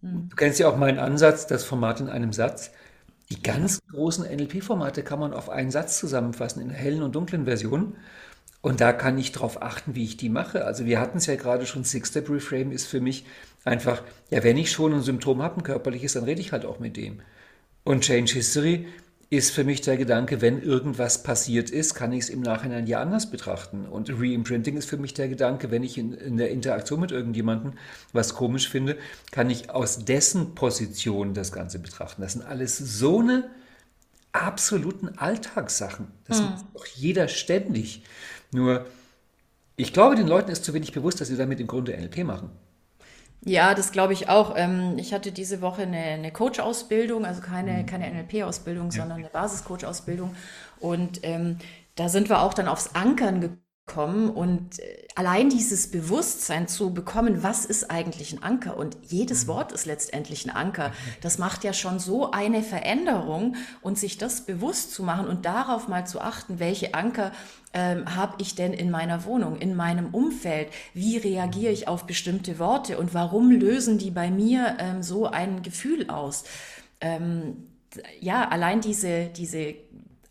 [0.00, 0.30] Mhm.
[0.30, 2.70] Du kennst ja auch meinen Ansatz, das Format in einem Satz.
[3.30, 7.96] Die ganz großen NLP-Formate kann man auf einen Satz zusammenfassen, in hellen und dunklen Versionen.
[8.62, 10.64] Und da kann ich darauf achten, wie ich die mache.
[10.64, 13.24] Also wir hatten es ja gerade schon, Six-Step-Reframe ist für mich
[13.64, 16.78] einfach, ja, wenn ich schon ein Symptom habe, ein körperliches, dann rede ich halt auch
[16.78, 17.20] mit dem.
[17.84, 18.86] Und Change History
[19.32, 23.00] ist für mich der Gedanke, wenn irgendwas passiert ist, kann ich es im Nachhinein ja
[23.00, 23.86] anders betrachten.
[23.86, 27.72] Und Reimprinting ist für mich der Gedanke, wenn ich in, in der Interaktion mit irgendjemandem
[28.12, 28.98] was komisch finde,
[29.30, 32.20] kann ich aus dessen Position das Ganze betrachten.
[32.20, 33.48] Das sind alles so eine
[34.32, 36.08] absoluten Alltagssachen.
[36.28, 36.50] Das mhm.
[36.50, 38.04] macht doch jeder ständig.
[38.50, 38.84] Nur,
[39.76, 42.50] ich glaube, den Leuten ist zu wenig bewusst, dass sie damit im Grunde NLP machen.
[43.44, 44.54] Ja, das glaube ich auch.
[44.56, 47.86] Ähm, ich hatte diese Woche eine, eine Coach-Ausbildung, also keine, mhm.
[47.86, 50.34] keine NLP-Ausbildung, sondern eine Basis-Coach-Ausbildung.
[50.78, 51.58] Und ähm,
[51.96, 56.94] da sind wir auch dann aufs Ankern gekommen kommen und äh, allein dieses Bewusstsein zu
[56.94, 58.76] bekommen, was ist eigentlich ein Anker?
[58.76, 59.48] Und jedes mhm.
[59.48, 64.42] Wort ist letztendlich ein Anker, das macht ja schon so eine Veränderung und sich das
[64.42, 67.32] bewusst zu machen und darauf mal zu achten, welche Anker
[67.74, 72.58] ähm, habe ich denn in meiner Wohnung, in meinem Umfeld, wie reagiere ich auf bestimmte
[72.58, 72.98] Worte?
[72.98, 76.44] Und warum lösen die bei mir ähm, so ein Gefühl aus.
[77.00, 77.68] Ähm,
[78.20, 79.74] ja, allein diese, diese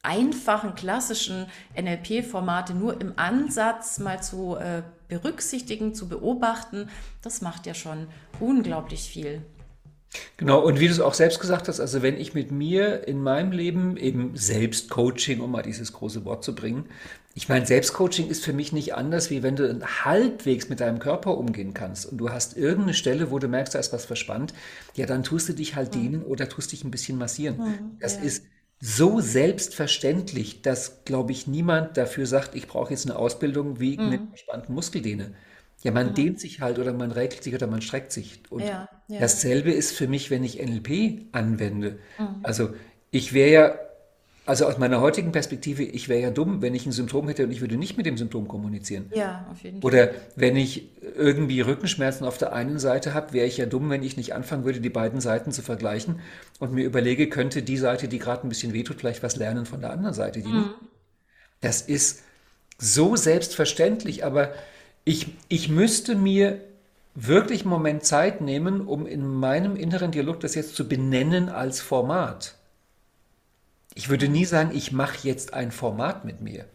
[0.03, 1.47] einfachen, klassischen
[1.79, 6.89] NLP-Formate nur im Ansatz mal zu äh, berücksichtigen, zu beobachten,
[7.21, 8.07] das macht ja schon
[8.39, 9.41] unglaublich viel.
[10.35, 13.21] Genau, und wie du es auch selbst gesagt hast, also wenn ich mit mir in
[13.21, 16.89] meinem Leben eben Selbstcoaching, um mal dieses große Wort zu bringen,
[17.33, 21.37] ich meine, Selbstcoaching ist für mich nicht anders, wie wenn du halbwegs mit deinem Körper
[21.37, 24.53] umgehen kannst und du hast irgendeine Stelle, wo du merkst, da ist was verspannt,
[24.95, 27.57] ja, dann tust du dich halt dehnen oder tust dich ein bisschen massieren.
[27.57, 28.43] Mhm, das ist
[28.83, 34.03] so selbstverständlich, dass, glaube ich, niemand dafür sagt, ich brauche jetzt eine Ausbildung wie mhm.
[34.03, 35.35] eine verspannten Muskeldehne.
[35.83, 36.13] Ja, man mhm.
[36.15, 38.41] dehnt sich halt oder man räkelt sich oder man streckt sich.
[38.49, 39.19] Und ja, ja.
[39.19, 41.99] dasselbe ist für mich, wenn ich NLP anwende.
[42.17, 42.39] Mhm.
[42.41, 42.73] Also
[43.11, 43.79] ich wäre ja
[44.45, 47.51] also aus meiner heutigen Perspektive, ich wäre ja dumm, wenn ich ein Symptom hätte und
[47.51, 49.11] ich würde nicht mit dem Symptom kommunizieren.
[49.13, 49.87] Ja, auf jeden Fall.
[49.87, 54.01] Oder wenn ich irgendwie Rückenschmerzen auf der einen Seite habe, wäre ich ja dumm, wenn
[54.01, 56.19] ich nicht anfangen würde, die beiden Seiten zu vergleichen
[56.59, 59.81] und mir überlege, könnte die Seite, die gerade ein bisschen wehtut, vielleicht was lernen von
[59.81, 60.39] der anderen Seite.
[60.39, 60.71] Mhm.
[61.61, 62.23] Das ist
[62.79, 64.53] so selbstverständlich, aber
[65.03, 66.59] ich, ich müsste mir
[67.13, 71.79] wirklich einen Moment Zeit nehmen, um in meinem inneren Dialog das jetzt zu benennen als
[71.79, 72.55] Format.
[73.93, 76.65] Ich würde nie sagen, ich mache jetzt ein Format mit mir.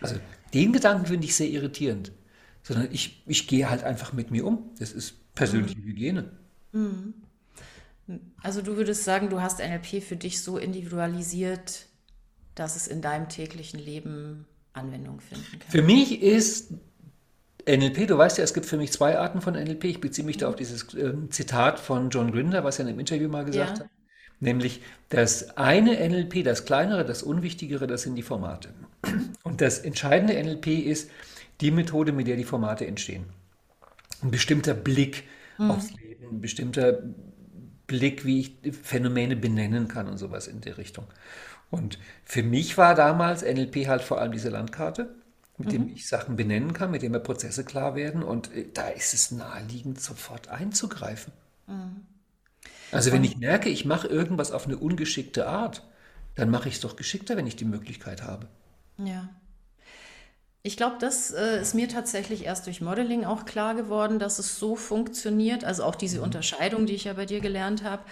[0.00, 0.16] Also
[0.54, 2.12] den Gedanken finde ich sehr irritierend.
[2.62, 4.70] Sondern ich, ich gehe halt einfach mit mir um.
[4.78, 5.84] Das ist persönliche mhm.
[5.84, 6.30] Hygiene.
[6.72, 7.14] Mhm.
[8.42, 11.86] Also du würdest sagen, du hast NLP für dich so individualisiert,
[12.54, 15.70] dass es in deinem täglichen Leben Anwendung finden kann.
[15.70, 16.72] Für mich ist
[17.66, 19.84] NLP, du weißt ja, es gibt für mich zwei Arten von NLP.
[19.84, 23.00] Ich beziehe mich da auf dieses äh, Zitat von John Grinder, was er in einem
[23.00, 23.84] Interview mal gesagt ja.
[23.84, 23.90] hat.
[24.42, 28.70] Nämlich das eine NLP, das kleinere, das unwichtigere, das sind die Formate.
[29.44, 31.10] Und das entscheidende NLP ist
[31.60, 33.26] die Methode, mit der die Formate entstehen.
[34.20, 35.28] Ein bestimmter Blick
[35.58, 35.70] mhm.
[35.70, 36.98] aufs Leben, ein bestimmter
[37.86, 41.06] Blick, wie ich Phänomene benennen kann und sowas in der Richtung.
[41.70, 45.14] Und für mich war damals NLP halt vor allem diese Landkarte,
[45.56, 45.70] mit mhm.
[45.70, 48.24] dem ich Sachen benennen kann, mit dem mir Prozesse klar werden.
[48.24, 51.32] Und äh, da ist es naheliegend, sofort einzugreifen.
[51.68, 52.06] Mhm.
[52.92, 55.82] Also wenn ich merke, ich mache irgendwas auf eine ungeschickte Art,
[56.34, 58.46] dann mache ich es doch geschickter, wenn ich die Möglichkeit habe.
[58.98, 59.28] Ja.
[60.62, 64.58] Ich glaube, das äh, ist mir tatsächlich erst durch Modeling auch klar geworden, dass es
[64.58, 65.64] so funktioniert.
[65.64, 66.24] Also auch diese mhm.
[66.24, 68.02] Unterscheidung, die ich ja bei dir gelernt habe,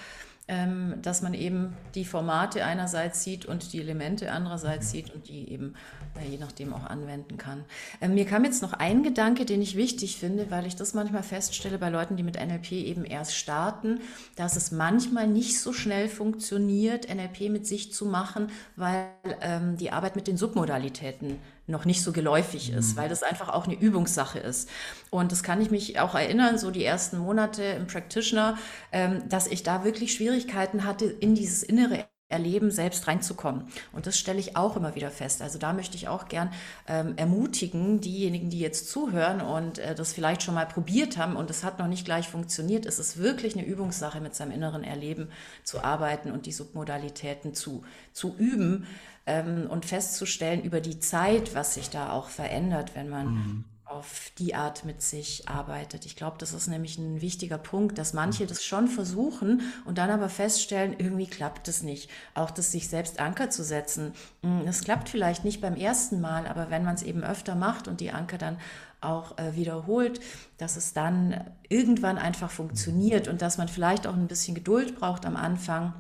[1.03, 5.75] dass man eben die Formate einerseits sieht und die Elemente andererseits sieht und die eben
[6.19, 7.65] äh, je nachdem auch anwenden kann.
[8.01, 11.23] Ähm, mir kam jetzt noch ein Gedanke, den ich wichtig finde, weil ich das manchmal
[11.23, 14.01] feststelle bei Leuten, die mit NLP eben erst starten,
[14.37, 19.07] dass es manchmal nicht so schnell funktioniert, NLP mit sich zu machen, weil
[19.41, 23.01] ähm, die Arbeit mit den Submodalitäten noch nicht so geläufig ist, mhm.
[23.01, 24.69] weil das einfach auch eine Übungssache ist.
[25.11, 28.59] Und das kann ich mich auch erinnern, so die ersten Monate im Practitioner,
[28.93, 33.65] ähm, dass ich da wirklich Schwierigkeiten hatte, in dieses innere Erleben selbst reinzukommen.
[33.93, 35.43] Und das stelle ich auch immer wieder fest.
[35.43, 36.53] Also da möchte ich auch gern
[36.87, 41.51] ähm, ermutigen, diejenigen, die jetzt zuhören und äh, das vielleicht schon mal probiert haben und
[41.51, 42.87] es hat noch nicht gleich funktioniert.
[42.87, 45.29] Es ist wirklich eine Übungssache, mit seinem inneren Erleben
[45.65, 48.87] zu arbeiten und die Submodalitäten zu, zu üben
[49.31, 53.65] ähm, und festzustellen über die Zeit, was sich da auch verändert, wenn man mhm.
[53.85, 56.05] auf die Art mit sich arbeitet.
[56.05, 60.11] Ich glaube, das ist nämlich ein wichtiger Punkt, dass manche das schon versuchen und dann
[60.11, 62.11] aber feststellen, irgendwie klappt es nicht.
[62.35, 64.15] Auch das sich selbst Anker zu setzen.
[64.43, 67.87] Hm, es klappt vielleicht nicht beim ersten Mal, aber wenn man es eben öfter macht
[67.87, 68.59] und die Anker dann
[69.01, 70.21] auch äh, wiederholt,
[70.59, 75.25] dass es dann irgendwann einfach funktioniert und dass man vielleicht auch ein bisschen Geduld braucht
[75.25, 75.95] am Anfang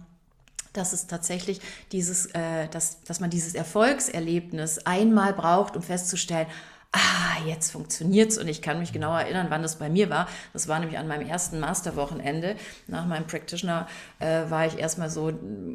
[0.72, 1.60] dass es tatsächlich
[1.92, 6.46] dieses, äh, dass, dass man dieses Erfolgserlebnis einmal braucht, um festzustellen,
[6.92, 10.28] ah, jetzt funktioniert's und ich kann mich genau erinnern, wann das bei mir war.
[10.52, 12.56] Das war nämlich an meinem ersten Masterwochenende.
[12.88, 13.86] Nach meinem Practitioner
[14.18, 15.32] äh, war ich erstmal so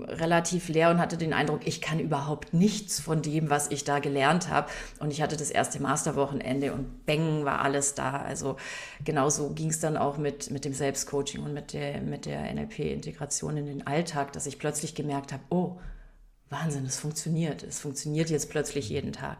[0.08, 4.00] relativ leer und hatte den Eindruck, ich kann überhaupt nichts von dem, was ich da
[4.00, 4.70] gelernt habe.
[5.00, 8.18] Und ich hatte das erste Masterwochenende und bang war alles da.
[8.18, 8.58] Also
[9.04, 13.56] genauso ging es dann auch mit, mit dem Selbstcoaching und mit der, mit der NLP-Integration
[13.56, 15.78] in den Alltag, dass ich plötzlich gemerkt habe, oh,
[16.50, 17.64] Wahnsinn, es funktioniert.
[17.64, 19.38] Es funktioniert jetzt plötzlich jeden Tag.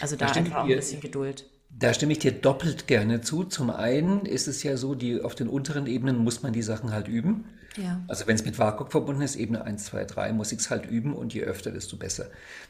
[0.00, 1.46] Also da, da einfach auch ein bisschen Geduld.
[1.70, 3.44] Da stimme ich dir doppelt gerne zu.
[3.44, 6.92] Zum einen ist es ja so, die, auf den unteren Ebenen muss man die Sachen
[6.92, 7.44] halt üben.
[7.76, 8.02] Ja.
[8.08, 10.84] Also wenn es mit WAKOK verbunden ist, Ebene 1, 2, 3, muss ich es halt
[10.84, 12.26] üben und je öfter, desto besser.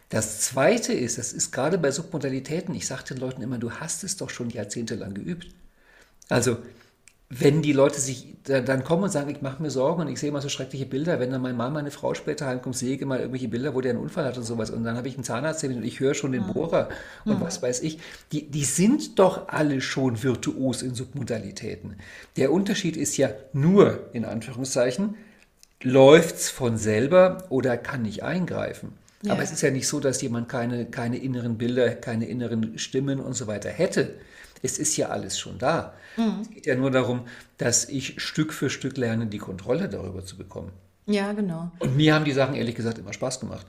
[0.09, 4.05] Das Zweite ist, das ist gerade bei Submodalitäten, ich sage den Leuten immer, du hast
[4.05, 5.49] es doch schon jahrzehntelang geübt.
[6.29, 6.59] Also
[7.35, 10.29] wenn die Leute sich dann kommen und sagen, ich mache mir Sorgen und ich sehe
[10.29, 13.19] immer so schreckliche Bilder, wenn dann mein Mann, meine Frau später heimkommt, sehe ich immer
[13.19, 15.65] irgendwelche Bilder, wo der einen Unfall hat und sowas und dann habe ich einen Zahnarzt
[15.65, 16.43] und ich höre schon den.
[16.43, 16.89] Bohrer
[17.25, 17.45] und mhm.
[17.45, 17.99] was weiß ich.
[18.33, 21.97] Die, die sind doch alle schon virtuos in Submodalitäten.
[22.37, 25.15] Der Unterschied ist ja nur, in Anführungszeichen,
[25.83, 28.93] läuft es von selber oder kann nicht eingreifen.
[29.23, 29.33] Ja.
[29.33, 33.21] Aber es ist ja nicht so, dass jemand keine, keine inneren Bilder, keine inneren Stimmen
[33.21, 34.15] und so weiter hätte.
[34.63, 35.95] Es ist ja alles schon da.
[36.17, 36.41] Mhm.
[36.43, 37.27] Es geht ja nur darum,
[37.59, 40.73] dass ich Stück für Stück lerne, die Kontrolle darüber zu bekommen.
[41.07, 41.71] Ja, genau.
[41.81, 43.67] Und mir haben die Sachen ehrlich gesagt immer Spaß gemacht.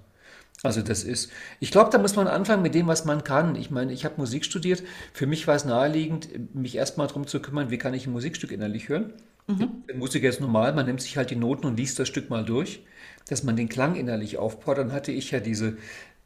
[0.62, 1.30] Also das ist,
[1.60, 3.56] ich glaube, da muss man anfangen mit dem, was man kann.
[3.56, 4.84] Ich meine, ich habe Musik studiert.
[5.12, 8.52] Für mich war es naheliegend, mich erstmal darum zu kümmern, wie kann ich ein Musikstück
[8.52, 9.14] innerlich hören.
[9.48, 9.84] Mhm.
[9.96, 12.86] Musik ist normal, man nimmt sich halt die Noten und liest das Stück mal durch,
[13.28, 14.78] dass man den Klang innerlich aufbaut.
[14.78, 15.76] Dann hatte ich ja diese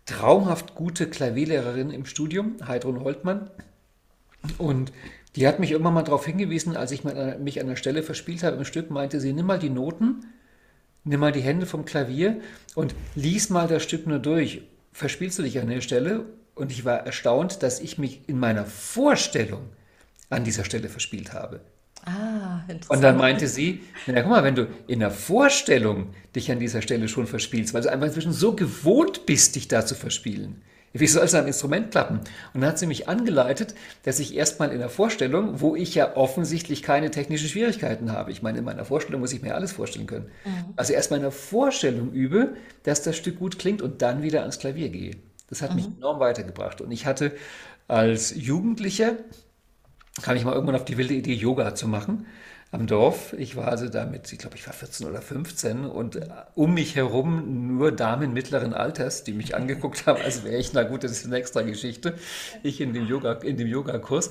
[0.06, 3.49] traumhaft gute Klavierlehrerin im Studium, Heidrun Holtmann,
[4.58, 4.91] und
[5.36, 8.58] die hat mich irgendwann mal darauf hingewiesen, als ich mich an der Stelle verspielt habe
[8.58, 10.26] im Stück, meinte sie, nimm mal die Noten,
[11.04, 12.41] nimm mal die Hände vom Klavier
[12.73, 14.63] und lies mal das Stück nur durch.
[14.93, 16.26] Verspielst du dich an der Stelle?
[16.56, 19.69] Und ich war erstaunt, dass ich mich in meiner Vorstellung
[20.32, 21.62] an dieser Stelle verspielt habe.
[22.04, 22.89] Ah, interessant.
[22.89, 26.82] Und dann meinte sie, na guck mal, wenn du in der Vorstellung dich an dieser
[26.82, 30.62] Stelle schon verspielst, weil du einfach inzwischen so gewohnt bist, dich da zu verspielen,
[30.93, 32.19] wie soll es am Instrument klappen?
[32.54, 36.15] Und dann hat sie mich angeleitet, dass ich erstmal in der Vorstellung, wo ich ja
[36.15, 40.08] offensichtlich keine technischen Schwierigkeiten habe, ich meine, in meiner Vorstellung muss ich mir alles vorstellen
[40.08, 40.73] können, mhm.
[40.76, 44.60] also erstmal in der Vorstellung übe, dass das Stück gut klingt und dann wieder ans
[44.60, 45.12] Klavier gehe.
[45.50, 45.76] Das hat mhm.
[45.78, 46.82] mich enorm weitergebracht.
[46.82, 47.32] Und ich hatte
[47.88, 49.13] als Jugendlicher,
[50.21, 52.26] kam ich mal irgendwann auf die wilde Idee, Yoga zu machen.
[52.71, 53.34] Am Dorf.
[53.34, 56.95] Ich war also damit, ich glaube, ich war 14 oder 15 und äh, um mich
[56.95, 61.12] herum nur Damen mittleren Alters, die mich angeguckt haben, als wäre ich, na gut, das
[61.12, 62.15] ist eine extra Geschichte,
[62.63, 64.30] ich in dem Yoga, in dem Yogakurs.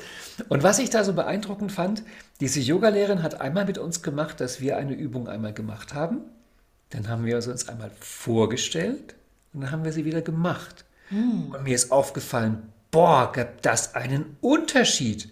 [0.48, 2.02] Und was ich da so beeindruckend fand,
[2.40, 6.20] diese Yogalehrerin hat einmal mit uns gemacht, dass wir eine Übung einmal gemacht haben.
[6.90, 9.14] Dann haben wir uns einmal vorgestellt
[9.52, 10.84] und dann haben wir sie wieder gemacht.
[11.08, 11.52] Hm.
[11.52, 15.30] Und mir ist aufgefallen, boah, gab das einen Unterschied.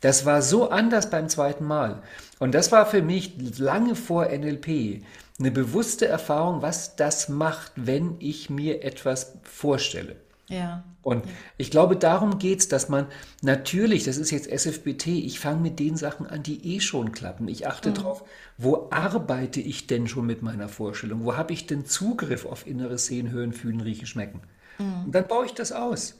[0.00, 2.02] Das war so anders beim zweiten Mal.
[2.40, 5.02] Und das war für mich lange vor NLP
[5.38, 10.16] eine bewusste Erfahrung, was das macht, wenn ich mir etwas vorstelle.
[10.48, 10.82] Ja.
[11.02, 11.32] Und ja.
[11.58, 13.06] ich glaube, darum geht es, dass man
[13.42, 17.46] natürlich, das ist jetzt SFBT, ich fange mit den Sachen an, die eh schon klappen.
[17.46, 17.94] Ich achte mhm.
[17.94, 18.24] darauf,
[18.58, 21.24] wo arbeite ich denn schon mit meiner Vorstellung?
[21.24, 24.40] Wo habe ich denn Zugriff auf inneres Sehen, Hören, Fühlen, Riechen, Schmecken?
[24.78, 25.04] Mhm.
[25.06, 26.16] Und dann baue ich das aus.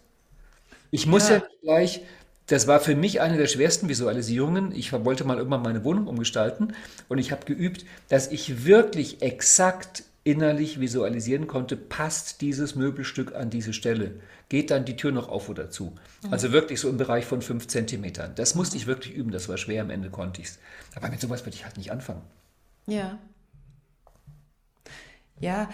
[0.90, 2.02] Ich muss ja, ja gleich
[2.50, 4.72] das war für mich eine der schwersten Visualisierungen.
[4.72, 6.74] Ich wollte mal irgendwann meine Wohnung umgestalten
[7.08, 13.50] und ich habe geübt, dass ich wirklich exakt innerlich visualisieren konnte, passt dieses Möbelstück an
[13.50, 14.20] diese Stelle.
[14.48, 15.94] Geht dann die Tür noch auf oder zu?
[16.24, 16.32] Mhm.
[16.32, 18.32] Also wirklich so im Bereich von fünf Zentimetern.
[18.34, 20.58] Das musste ich wirklich üben, das war schwer, am Ende konnte ich es.
[20.96, 22.22] Aber mit sowas würde ich halt nicht anfangen.
[22.86, 23.16] Ja.
[25.38, 25.70] Ja,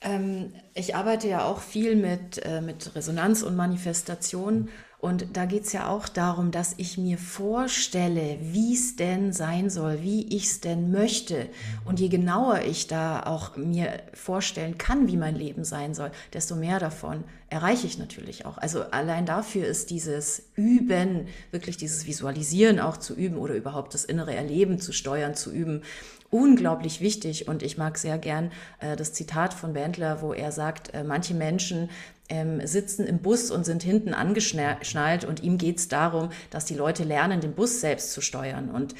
[0.00, 4.68] ähm, ich arbeite ja auch viel mit, äh, mit Resonanz und Manifestation.
[5.02, 9.68] Und da geht es ja auch darum, dass ich mir vorstelle, wie es denn sein
[9.68, 11.48] soll, wie ich es denn möchte.
[11.84, 16.54] Und je genauer ich da auch mir vorstellen kann, wie mein Leben sein soll, desto
[16.54, 18.58] mehr davon erreiche ich natürlich auch.
[18.58, 24.04] Also allein dafür ist dieses Üben, wirklich dieses Visualisieren auch zu üben oder überhaupt das
[24.04, 25.82] innere Erleben zu steuern, zu üben,
[26.30, 27.48] unglaublich wichtig.
[27.48, 31.34] Und ich mag sehr gern äh, das Zitat von Bandler, wo er sagt, äh, manche
[31.34, 31.90] Menschen
[32.32, 36.74] ähm, sitzen im Bus und sind hinten angeschnallt und ihm geht es darum, dass die
[36.74, 38.70] Leute lernen, den Bus selbst zu steuern.
[38.70, 38.94] Und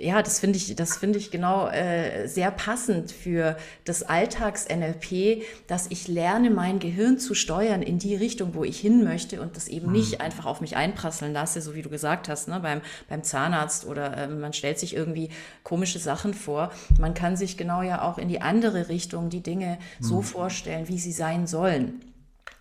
[0.00, 5.86] ja, das finde ich, das finde ich genau äh, sehr passend für das Alltags-NLP, dass
[5.90, 9.68] ich lerne, mein Gehirn zu steuern in die Richtung, wo ich hin möchte und das
[9.68, 9.92] eben mhm.
[9.92, 13.86] nicht einfach auf mich einprasseln lasse, so wie du gesagt hast, ne, beim, beim Zahnarzt
[13.86, 15.28] oder äh, man stellt sich irgendwie
[15.62, 16.72] komische Sachen vor.
[16.98, 20.04] Man kann sich genau ja auch in die andere Richtung die Dinge mhm.
[20.04, 22.00] so vorstellen, wie sie sein sollen.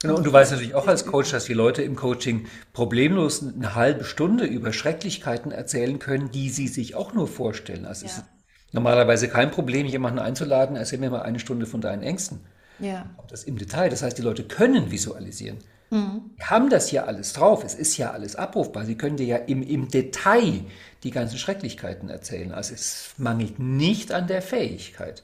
[0.01, 3.73] Genau, und du weißt natürlich auch als Coach, dass die Leute im Coaching problemlos eine
[3.73, 7.85] halbe Stunde über Schrecklichkeiten erzählen können, die sie sich auch nur vorstellen.
[7.85, 8.11] Also ja.
[8.11, 8.25] es ist
[8.71, 12.41] normalerweise kein Problem, jemanden einzuladen, erzähl mir mal eine Stunde von deinen Ängsten.
[12.79, 13.09] Ja.
[13.17, 13.89] Auch das im Detail.
[13.89, 15.57] Das heißt, die Leute können visualisieren.
[15.89, 16.31] Mhm.
[16.37, 17.63] Die haben das ja alles drauf.
[17.63, 18.85] Es ist ja alles abrufbar.
[18.85, 20.61] Sie können dir ja im, im Detail
[21.03, 22.51] die ganzen Schrecklichkeiten erzählen.
[22.51, 25.23] Also es mangelt nicht an der Fähigkeit.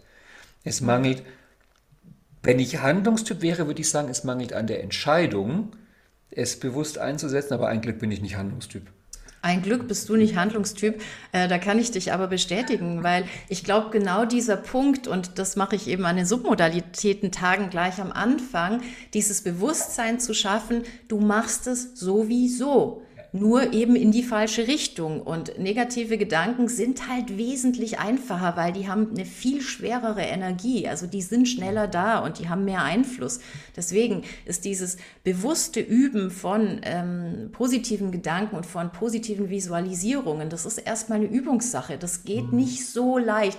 [0.64, 1.24] Es mangelt
[2.44, 5.72] wenn ich Handlungstyp wäre, würde ich sagen, es mangelt an der Entscheidung,
[6.30, 8.84] es bewusst einzusetzen, aber ein Glück bin ich nicht Handlungstyp.
[9.42, 11.02] Ein Glück bist du nicht Handlungstyp.
[11.34, 15.58] Äh, da kann ich dich aber bestätigen, weil ich glaube, genau dieser Punkt, und das
[15.58, 18.82] mache ich eben an den Submodalitäten-Tagen gleich am Anfang,
[19.14, 23.02] dieses Bewusstsein zu schaffen, du machst es sowieso
[23.34, 25.22] nur eben in die falsche Richtung.
[25.22, 30.88] Und negative Gedanken sind halt wesentlich einfacher, weil die haben eine viel schwerere Energie.
[30.88, 33.40] Also die sind schneller da und die haben mehr Einfluss.
[33.76, 40.78] Deswegen ist dieses bewusste Üben von ähm, positiven Gedanken und von positiven Visualisierungen, das ist
[40.78, 41.98] erstmal eine Übungssache.
[41.98, 42.60] Das geht mhm.
[42.60, 43.58] nicht so leicht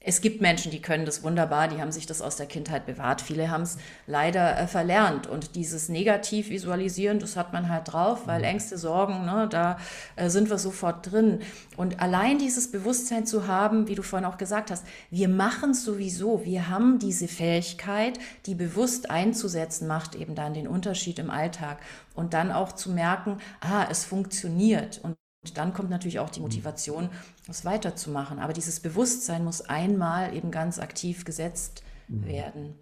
[0.00, 3.20] es gibt Menschen, die können das wunderbar, die haben sich das aus der Kindheit bewahrt.
[3.20, 5.26] Viele haben es leider äh, verlernt.
[5.26, 8.44] Und dieses negativ visualisieren, das hat man halt drauf, weil mhm.
[8.44, 9.76] Ängste, Sorgen, ne, da
[10.14, 11.40] äh, sind wir sofort drin.
[11.76, 15.84] Und allein dieses Bewusstsein zu haben, wie du vorhin auch gesagt hast, wir machen es
[15.84, 16.44] sowieso.
[16.44, 21.80] Wir haben diese Fähigkeit, die bewusst einzusetzen, macht eben dann den Unterschied im Alltag.
[22.14, 25.00] Und dann auch zu merken, ah, es funktioniert.
[25.02, 25.16] Und und
[25.56, 27.08] dann kommt natürlich auch die Motivation,
[27.46, 28.38] das weiterzumachen.
[28.38, 32.26] Aber dieses Bewusstsein muss einmal eben ganz aktiv gesetzt mhm.
[32.26, 32.74] werden.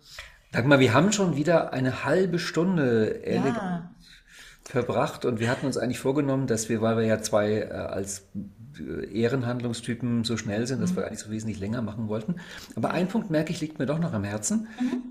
[0.53, 3.91] Dagmar, wir haben schon wieder eine halbe Stunde ja.
[4.65, 8.27] verbracht und wir hatten uns eigentlich vorgenommen, dass wir, weil wir ja zwei äh, als
[8.79, 10.97] äh, Ehrenhandlungstypen so schnell sind, dass mhm.
[10.97, 12.37] wir eigentlich so wesentlich länger machen wollten.
[12.75, 14.69] Aber ein Punkt merke ich, liegt mir doch noch am Herzen.
[14.81, 15.03] Mhm.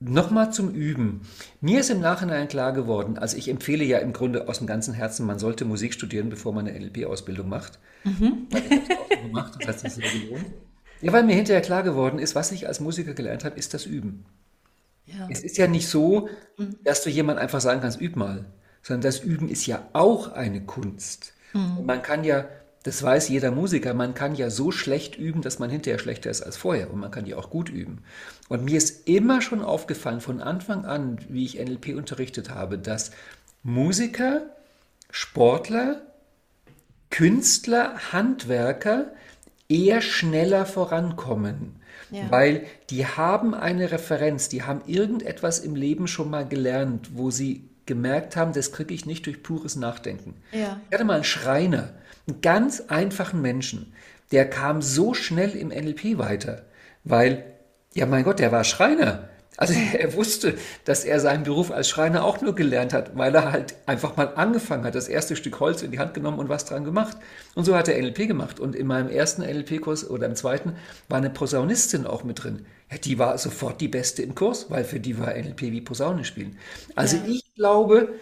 [0.00, 1.22] Nochmal zum Üben.
[1.60, 4.94] Mir ist im Nachhinein klar geworden, also ich empfehle ja im Grunde aus dem ganzen
[4.94, 7.80] Herzen, man sollte Musik studieren, bevor man eine NLP-Ausbildung macht.
[8.04, 8.46] Mhm.
[8.50, 10.46] Ich habe auch gemacht, das heißt, das ist sehr gelohnt.
[11.00, 13.86] Ja, weil mir hinterher klar geworden ist, was ich als Musiker gelernt habe, ist das
[13.86, 14.24] Üben.
[15.06, 15.26] Ja.
[15.30, 16.76] Es ist ja nicht so, mhm.
[16.84, 18.44] dass du jemand einfach sagen kannst, üb mal,
[18.82, 21.32] sondern das Üben ist ja auch eine Kunst.
[21.54, 21.86] Mhm.
[21.86, 22.44] Man kann ja
[22.88, 26.42] das weiß jeder Musiker, man kann ja so schlecht üben, dass man hinterher schlechter ist
[26.42, 28.02] als vorher und man kann ja auch gut üben.
[28.48, 33.10] Und mir ist immer schon aufgefallen, von Anfang an, wie ich NLP unterrichtet habe, dass
[33.62, 34.46] Musiker,
[35.10, 36.02] Sportler,
[37.10, 39.12] Künstler, Handwerker
[39.68, 41.76] eher schneller vorankommen.
[42.10, 42.30] Ja.
[42.30, 47.68] Weil die haben eine Referenz, die haben irgendetwas im Leben schon mal gelernt, wo sie
[47.84, 50.34] gemerkt haben, das kriege ich nicht durch pures Nachdenken.
[50.52, 50.80] Ja.
[50.88, 51.90] Ich hatte mal einen Schreiner,
[52.26, 53.92] einen ganz einfachen Menschen,
[54.32, 56.64] der kam so schnell im NLP weiter,
[57.04, 57.44] weil,
[57.94, 59.28] ja mein Gott, der war Schreiner.
[59.58, 63.52] Also er wusste, dass er seinen Beruf als Schreiner auch nur gelernt hat, weil er
[63.52, 66.64] halt einfach mal angefangen hat, das erste Stück Holz in die Hand genommen und was
[66.64, 67.18] dran gemacht.
[67.54, 68.60] Und so hat er NLP gemacht.
[68.60, 70.76] Und in meinem ersten NLP-Kurs oder im zweiten
[71.08, 72.66] war eine Posaunistin auch mit drin.
[72.90, 76.24] Ja, die war sofort die Beste im Kurs, weil für die war NLP wie Posaune
[76.24, 76.56] spielen.
[76.94, 77.24] Also ja.
[77.26, 78.14] ich glaube,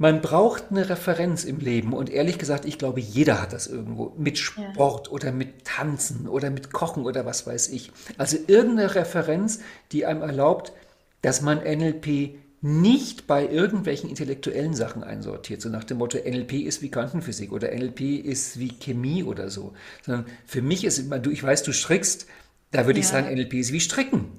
[0.00, 4.14] man braucht eine Referenz im Leben und ehrlich gesagt, ich glaube, jeder hat das irgendwo
[4.16, 5.12] mit Sport ja.
[5.12, 7.92] oder mit Tanzen oder mit Kochen oder was weiß ich.
[8.16, 9.60] Also irgendeine Referenz,
[9.92, 10.72] die einem erlaubt,
[11.20, 12.30] dass man NLP
[12.62, 17.68] nicht bei irgendwelchen intellektuellen Sachen einsortiert, so nach dem Motto, NLP ist wie Quantenphysik oder
[17.68, 19.74] NLP ist wie Chemie oder so,
[20.06, 22.26] sondern für mich ist immer, du, ich weiß, du strickst,
[22.70, 23.04] da würde ja.
[23.04, 24.30] ich sagen, NLP ist wie Stricken.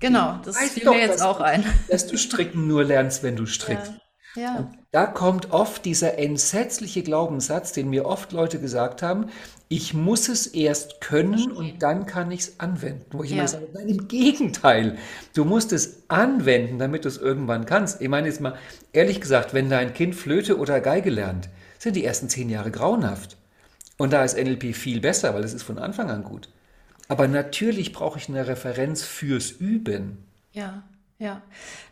[0.00, 1.62] Genau, das fiel mir jetzt auch ein.
[1.90, 3.92] Dass du Stricken nur lernst, wenn du strickst.
[3.92, 4.00] Ja.
[4.36, 4.72] Ja.
[4.94, 9.26] Da kommt oft dieser entsetzliche Glaubenssatz, den mir oft Leute gesagt haben,
[9.66, 13.04] ich muss es erst können und dann kann ich es anwenden.
[13.10, 13.38] Wo ich ja.
[13.38, 14.96] immer sage, nein, im Gegenteil.
[15.34, 18.02] Du musst es anwenden, damit du es irgendwann kannst.
[18.02, 18.54] Ich meine jetzt mal,
[18.92, 21.48] ehrlich gesagt, wenn dein Kind Flöte oder Geige lernt,
[21.80, 23.36] sind die ersten zehn Jahre grauenhaft.
[23.98, 26.50] Und da ist NLP viel besser, weil es ist von Anfang an gut.
[27.08, 30.18] Aber natürlich brauche ich eine Referenz fürs Üben.
[30.52, 30.84] Ja.
[31.24, 31.40] Ja,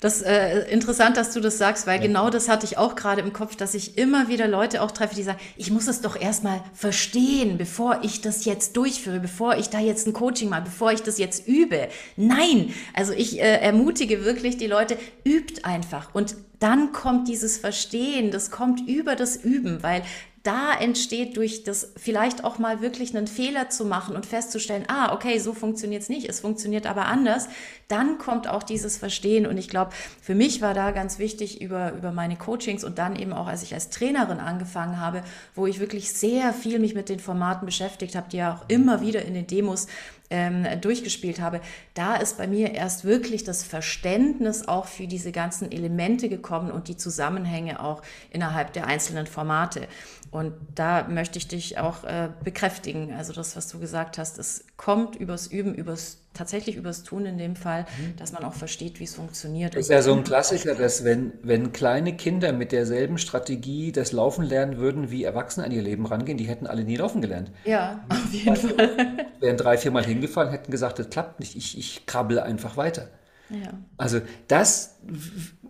[0.00, 2.06] das ist äh, interessant, dass du das sagst, weil ja.
[2.06, 5.14] genau das hatte ich auch gerade im Kopf, dass ich immer wieder Leute auch treffe,
[5.14, 9.70] die sagen, ich muss es doch erstmal verstehen, bevor ich das jetzt durchführe, bevor ich
[9.70, 11.88] da jetzt ein Coaching mache, bevor ich das jetzt übe.
[12.18, 18.30] Nein, also ich äh, ermutige wirklich die Leute, übt einfach und dann kommt dieses Verstehen,
[18.30, 20.02] das kommt über das Üben, weil
[20.42, 25.12] da entsteht durch das vielleicht auch mal wirklich einen Fehler zu machen und festzustellen, ah,
[25.14, 27.48] okay, so funktioniert es nicht, es funktioniert aber anders,
[27.86, 29.46] dann kommt auch dieses Verstehen.
[29.46, 33.14] Und ich glaube, für mich war da ganz wichtig über, über meine Coachings und dann
[33.14, 35.22] eben auch, als ich als Trainerin angefangen habe,
[35.54, 39.00] wo ich wirklich sehr viel mich mit den Formaten beschäftigt habe, die ja auch immer
[39.00, 39.86] wieder in den Demos
[40.32, 41.60] ähm, durchgespielt habe,
[41.94, 46.88] da ist bei mir erst wirklich das Verständnis auch für diese ganzen Elemente gekommen und
[46.88, 49.86] die Zusammenhänge auch innerhalb der einzelnen Formate.
[50.30, 53.12] Und da möchte ich dich auch äh, bekräftigen.
[53.12, 57.38] Also das, was du gesagt hast, es kommt übers Üben, übers tatsächlich übers Tun in
[57.38, 58.16] dem Fall, mhm.
[58.16, 59.74] dass man auch versteht, wie es funktioniert.
[59.74, 64.12] Das ist ja so ein Klassiker, dass wenn, wenn kleine Kinder mit derselben Strategie das
[64.12, 67.50] Laufen lernen würden, wie Erwachsene an ihr Leben rangehen, die hätten alle nie laufen gelernt.
[67.64, 69.26] Ja, auf jeden Fall.
[69.40, 73.08] Wären drei, vier Mal hingefallen, hätten gesagt, das klappt nicht, ich, ich krabbel einfach weiter.
[73.50, 73.74] Ja.
[73.98, 74.98] Also das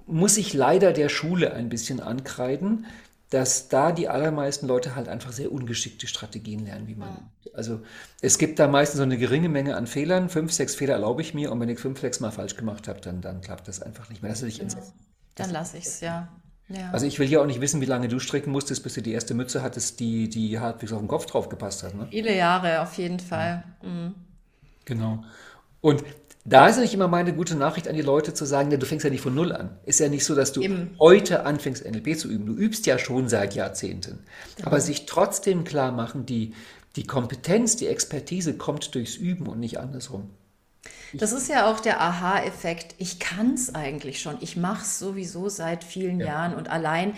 [0.06, 2.86] muss ich leider der Schule ein bisschen ankreiden,
[3.33, 7.09] dass da die allermeisten Leute halt einfach sehr ungeschickte Strategien lernen, wie man.
[7.09, 7.53] Ja.
[7.55, 7.80] Also
[8.20, 10.28] es gibt da meistens so eine geringe Menge an Fehlern.
[10.28, 13.01] Fünf, sechs Fehler erlaube ich mir und wenn ich fünf, sechs Mal falsch gemacht habe,
[13.01, 14.30] dann, dann klappt das einfach nicht mehr.
[14.30, 14.66] Das ist ja.
[15.35, 16.28] Dann lasse ich es, ja.
[16.68, 16.91] ja.
[16.91, 19.12] Also ich will ja auch nicht wissen, wie lange du stricken musstest, bis du die
[19.12, 21.95] erste Mütze hattest, die, die halbwegs auf den Kopf drauf gepasst hat.
[21.95, 22.09] Ne?
[22.11, 23.64] Viele Jahre auf jeden Fall.
[23.83, 24.14] Mhm.
[24.85, 25.24] Genau.
[25.80, 26.05] Und
[26.45, 29.05] da ist nicht immer meine gute Nachricht an die Leute zu sagen, ja, du fängst
[29.05, 29.78] ja nicht von Null an.
[29.84, 30.97] Ist ja nicht so, dass du Eben.
[30.99, 32.47] heute anfängst, NLP zu üben.
[32.47, 34.24] Du übst ja schon seit Jahrzehnten.
[34.59, 34.66] Ja.
[34.66, 36.55] Aber sich trotzdem klar machen, die,
[36.97, 40.30] die Kompetenz, die Expertise kommt durchs Üben und nicht andersrum.
[41.14, 42.97] Das ist ja auch der Aha-Effekt.
[42.99, 44.36] Ich kann es eigentlich schon.
[44.40, 46.26] Ich mache es sowieso seit vielen ja.
[46.26, 47.14] Jahren und allein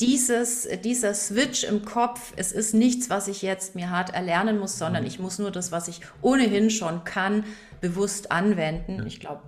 [0.00, 4.78] dieses, dieser Switch im Kopf, es ist nichts, was ich jetzt mir hart erlernen muss,
[4.78, 5.08] sondern mhm.
[5.08, 7.44] ich muss nur das, was ich ohnehin schon kann,
[7.80, 9.06] bewusst anwenden.
[9.06, 9.42] Ich glaube,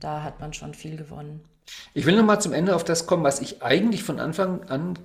[0.00, 1.40] da hat man schon viel gewonnen.
[1.94, 4.98] Ich will nochmal zum Ende auf das kommen, was ich eigentlich von Anfang an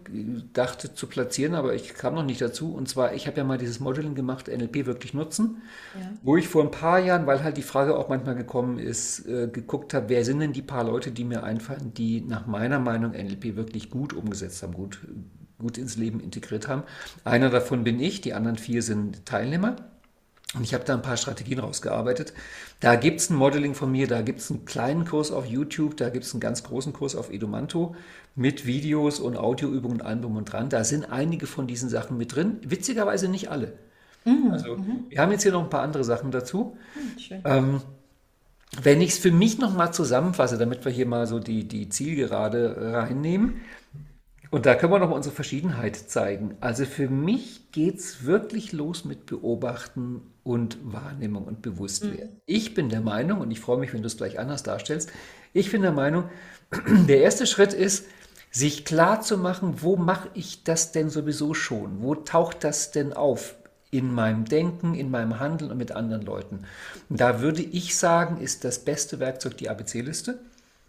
[0.53, 2.73] dachte zu platzieren, aber ich kam noch nicht dazu.
[2.73, 5.61] Und zwar, ich habe ja mal dieses Modeling gemacht, NLP wirklich nutzen,
[5.99, 6.09] ja.
[6.23, 9.47] wo ich vor ein paar Jahren, weil halt die Frage auch manchmal gekommen ist, äh,
[9.47, 13.11] geguckt habe, wer sind denn die paar Leute, die mir einfallen, die nach meiner Meinung
[13.11, 14.99] NLP wirklich gut umgesetzt haben, gut,
[15.59, 16.83] gut ins Leben integriert haben.
[17.23, 19.75] Einer davon bin ich, die anderen vier sind Teilnehmer.
[20.55, 22.33] Und ich habe da ein paar Strategien rausgearbeitet.
[22.79, 25.97] Da gibt es ein Modeling von mir, da gibt es einen kleinen Kurs auf YouTube,
[25.97, 27.95] da gibt es einen ganz großen Kurs auf Edumanto
[28.35, 30.69] mit Videos und Audioübungen und allem drum und dran.
[30.69, 33.73] Da sind einige von diesen Sachen mit drin, witzigerweise nicht alle.
[34.25, 34.51] Mhm.
[34.51, 35.05] Also mhm.
[35.09, 36.77] wir haben jetzt hier noch ein paar andere Sachen dazu.
[36.95, 37.81] Mhm, ähm,
[38.83, 42.93] wenn ich es für mich nochmal zusammenfasse, damit wir hier mal so die, die Zielgerade
[42.93, 43.61] reinnehmen,
[44.49, 46.55] und da können wir nochmal unsere Verschiedenheit zeigen.
[46.61, 52.35] Also für mich geht es wirklich los mit Beobachten und Wahrnehmung und Bewusstwerden.
[52.35, 52.41] Mhm.
[52.45, 55.11] Ich bin der Meinung, und ich freue mich, wenn du es gleich anders darstellst,
[55.53, 56.25] ich bin der Meinung,
[57.07, 58.05] der erste Schritt ist,
[58.51, 62.01] sich klar zu machen, wo mache ich das denn sowieso schon?
[62.01, 63.55] Wo taucht das denn auf?
[63.89, 66.65] in meinem Denken, in meinem Handeln und mit anderen Leuten.
[67.09, 70.39] Und da würde ich sagen, ist das beste Werkzeug die ABC-Liste.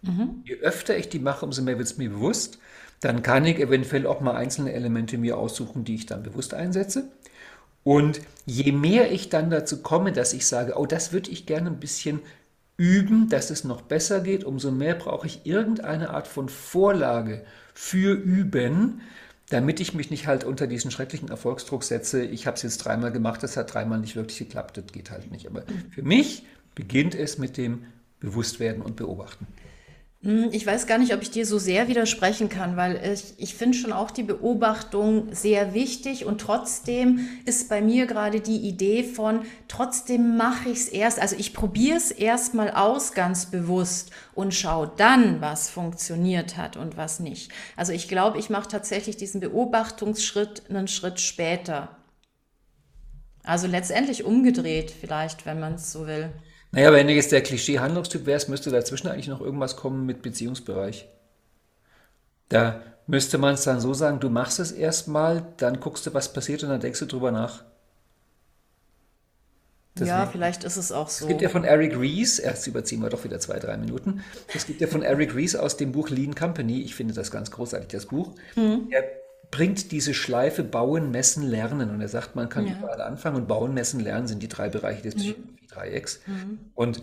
[0.03, 0.43] Mhm.
[0.45, 2.59] Je öfter ich die mache, umso mehr wird es mir bewusst.
[3.01, 7.11] Dann kann ich eventuell auch mal einzelne Elemente mir aussuchen, die ich dann bewusst einsetze.
[7.85, 11.71] Und je mehr ich dann dazu komme, dass ich sage, oh, das würde ich gerne
[11.71, 12.21] ein bisschen
[12.77, 17.45] üben, dass es noch besser geht, umso mehr brauche ich irgendeine Art von Vorlage
[17.75, 19.01] für Üben,
[19.51, 22.23] damit ich mich nicht halt unter diesen schrecklichen Erfolgsdruck setze.
[22.23, 25.31] Ich habe es jetzt dreimal gemacht, das hat dreimal nicht wirklich geklappt, das geht halt
[25.31, 25.47] nicht.
[25.47, 26.45] Aber für mich
[26.75, 27.85] beginnt es mit dem
[28.21, 29.47] Bewusstwerden und Beobachten.
[30.21, 33.55] Hm, ich weiß gar nicht, ob ich dir so sehr widersprechen kann, weil ich, ich
[33.55, 39.05] finde schon auch die Beobachtung sehr wichtig und trotzdem ist bei mir gerade die Idee
[39.05, 44.55] von, trotzdem mache ich es erst, also ich probiere es erstmal aus ganz bewusst und
[44.55, 47.53] schaue dann, was funktioniert hat und was nicht.
[47.77, 51.97] Also ich glaube, ich mache tatsächlich diesen Beobachtungsschritt einen Schritt später.
[53.45, 56.33] Also letztendlich umgedreht vielleicht, wenn man es so will.
[56.71, 61.09] Naja, wenn du jetzt der Klischee-Handlungstyp wärst, müsste dazwischen eigentlich noch irgendwas kommen mit Beziehungsbereich.
[62.49, 66.33] Da müsste man es dann so sagen, du machst es erstmal, dann guckst du, was
[66.33, 67.65] passiert und dann denkst du drüber nach.
[69.95, 70.11] Deswegen.
[70.11, 71.25] Ja, vielleicht ist es auch so.
[71.25, 74.23] Es gibt ja von Eric Rees, erst überziehen wir doch wieder zwei, drei Minuten.
[74.55, 77.51] Es gibt ja von Eric Rees aus dem Buch Lean Company, ich finde das ganz
[77.51, 78.35] großartig, das Buch.
[78.55, 78.89] Mhm.
[78.91, 79.05] Er
[79.51, 81.91] bringt diese Schleife Bauen, Messen, Lernen.
[81.91, 82.75] Und er sagt, man kann ja.
[82.75, 85.35] überall anfangen und Bauen, Messen, Lernen sind die drei Bereiche des mhm.
[85.79, 86.21] Dreiecks.
[86.27, 86.59] Mhm.
[86.75, 87.03] Und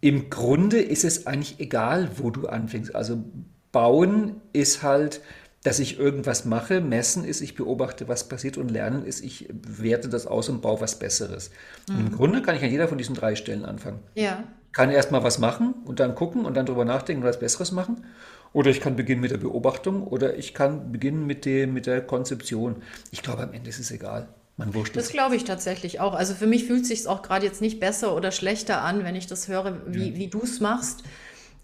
[0.00, 2.94] im Grunde ist es eigentlich egal, wo du anfängst.
[2.94, 3.24] Also
[3.72, 5.20] Bauen ist halt,
[5.62, 10.08] dass ich irgendwas mache, Messen ist, ich beobachte, was passiert und Lernen ist, ich werte
[10.08, 11.50] das aus und baue was Besseres.
[11.88, 11.98] Mhm.
[11.98, 13.98] Im Grunde kann ich an jeder von diesen drei Stellen anfangen.
[14.14, 14.44] Ja.
[14.72, 17.72] Kann erst mal was machen und dann gucken und dann drüber nachdenken und was Besseres
[17.72, 18.04] machen.
[18.52, 22.00] Oder ich kann beginnen mit der Beobachtung oder ich kann beginnen mit, dem, mit der
[22.00, 22.76] Konzeption.
[23.10, 24.28] Ich glaube, am Ende ist es egal.
[24.58, 26.14] Man das glaube ich tatsächlich auch.
[26.14, 29.14] Also für mich fühlt es sich auch gerade jetzt nicht besser oder schlechter an, wenn
[29.14, 30.16] ich das höre, wie, ja.
[30.16, 31.02] wie du es machst.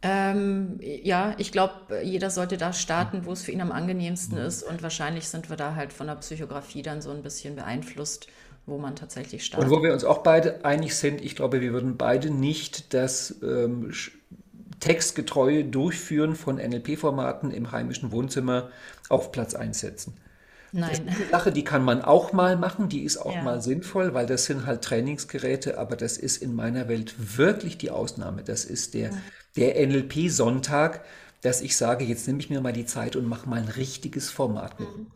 [0.02, 4.44] Ähm, ja, ich glaube, jeder sollte da starten, wo es für ihn am angenehmsten ja.
[4.44, 4.62] ist.
[4.62, 8.26] Und wahrscheinlich sind wir da halt von der Psychografie dann so ein bisschen beeinflusst,
[8.66, 9.70] wo man tatsächlich startet.
[9.70, 13.36] Und wo wir uns auch beide einig sind, ich glaube, wir würden beide nicht das
[13.42, 13.92] ähm,
[14.80, 18.70] textgetreue Durchführen von NLP-Formaten im heimischen Wohnzimmer
[19.08, 20.14] auf Platz 1 setzen.
[20.72, 20.90] Nein.
[20.90, 23.42] Das ist eine Sache, die kann man auch mal machen, die ist auch ja.
[23.42, 27.90] mal sinnvoll, weil das sind halt Trainingsgeräte, aber das ist in meiner Welt wirklich die
[27.90, 28.42] Ausnahme.
[28.42, 29.10] Das ist der,
[29.56, 31.04] der NLP-Sonntag,
[31.42, 34.30] dass ich sage, jetzt nehme ich mir mal die Zeit und mache mal ein richtiges
[34.30, 34.88] Format mit.
[34.88, 35.06] Mhm.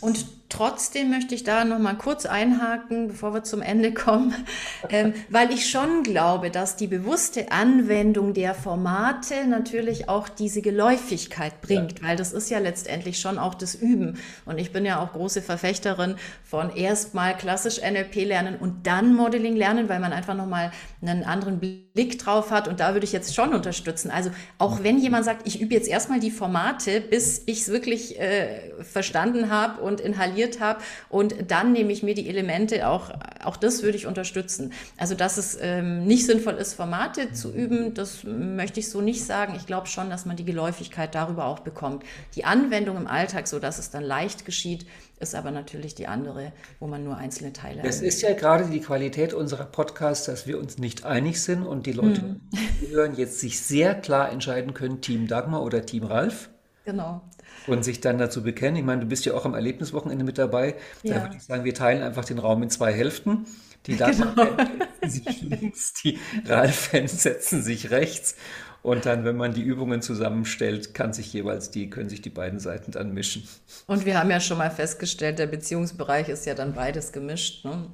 [0.00, 4.34] Und trotzdem möchte ich da noch mal kurz einhaken, bevor wir zum Ende kommen,
[4.88, 11.60] ähm, weil ich schon glaube, dass die bewusste Anwendung der Formate natürlich auch diese Geläufigkeit
[11.60, 12.08] bringt, ja.
[12.08, 14.18] weil das ist ja letztendlich schon auch das Üben.
[14.44, 19.56] Und ich bin ja auch große Verfechterin von erstmal klassisch NLP lernen und dann Modeling
[19.56, 20.70] lernen, weil man einfach noch mal
[21.02, 22.68] einen anderen Blick drauf hat.
[22.68, 24.10] Und da würde ich jetzt schon unterstützen.
[24.10, 28.18] Also auch wenn jemand sagt, ich übe jetzt erstmal die Formate, bis ich es wirklich
[28.20, 30.80] äh, verstanden habe und inhaliert habe.
[31.08, 33.10] Und dann nehme ich mir die Elemente, auch,
[33.42, 34.72] auch das würde ich unterstützen.
[34.96, 39.24] Also, dass es ähm, nicht sinnvoll ist, Formate zu üben, das möchte ich so nicht
[39.24, 39.54] sagen.
[39.56, 42.04] Ich glaube schon, dass man die Geläufigkeit darüber auch bekommt.
[42.34, 44.86] Die Anwendung im Alltag, so dass es dann leicht geschieht,
[45.18, 47.88] ist aber natürlich die andere, wo man nur einzelne Teile hat.
[47.88, 51.86] Es ist ja gerade die Qualität unserer Podcasts, dass wir uns nicht einig sind und
[51.86, 52.40] die Leute, hm.
[52.82, 56.50] die hören, jetzt sich sehr klar entscheiden können, Team Dagmar oder Team Ralf.
[56.86, 57.20] Genau.
[57.66, 58.76] Und sich dann dazu bekennen.
[58.76, 60.76] Ich meine, du bist ja auch am Erlebniswochenende mit dabei.
[61.02, 61.22] Da ja.
[61.22, 63.44] würde ich sagen, wir teilen einfach den Raum in zwei Hälften.
[63.86, 64.56] Die Dagmar genau.
[65.00, 68.36] setzen sich links, die Ralf-Fans setzen sich rechts.
[68.82, 72.60] Und dann, wenn man die Übungen zusammenstellt, kann sich jeweils die, können sich die beiden
[72.60, 73.42] Seiten dann mischen.
[73.88, 77.64] Und wir haben ja schon mal festgestellt, der Beziehungsbereich ist ja dann beides gemischt.
[77.64, 77.90] Ne?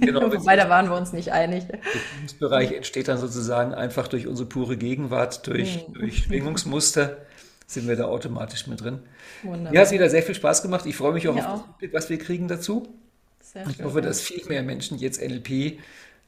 [0.00, 1.66] Genau, Wobei, da waren wir uns nicht einig.
[1.68, 5.92] Der Beziehungsbereich entsteht dann sozusagen einfach durch unsere pure Gegenwart, durch, hm.
[5.92, 7.18] durch Schwingungsmuster
[7.72, 9.00] sind wir da automatisch mit drin.
[9.42, 9.72] Wunderbar.
[9.72, 10.86] Mir hat es wieder sehr viel Spaß gemacht.
[10.86, 12.88] Ich freue mich auch ja, auf das, was wir kriegen dazu.
[13.40, 15.78] Sehr ich schön, hoffe, dass viel mehr Menschen jetzt NLP,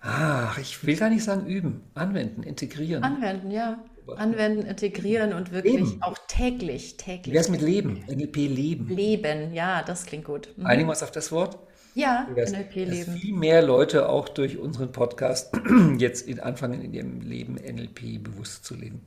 [0.01, 3.03] ach, ich will gar nicht sagen üben, anwenden, integrieren.
[3.03, 3.83] Anwenden, ja.
[4.17, 6.03] Anwenden, integrieren und wirklich leben.
[6.03, 7.33] auch täglich, täglich.
[7.33, 8.05] Wie es mit Leben?
[8.09, 8.89] NLP Leben.
[8.89, 10.49] Leben, ja, das klingt gut.
[10.57, 10.67] Mhm.
[10.67, 11.59] Einigen wir uns auf das Wort?
[11.95, 13.13] Ja, NLP Leben.
[13.13, 15.55] Viel mehr Leute auch durch unseren Podcast
[15.99, 19.03] jetzt in anfangen in ihrem Leben NLP bewusst zu leben.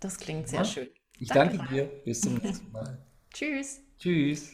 [0.00, 0.64] Das klingt sehr ja?
[0.64, 0.88] schön.
[1.18, 1.84] Ich danke, danke dir.
[2.04, 2.98] Bis zum nächsten Mal.
[3.32, 3.80] Tschüss.
[3.98, 4.52] Tschüss.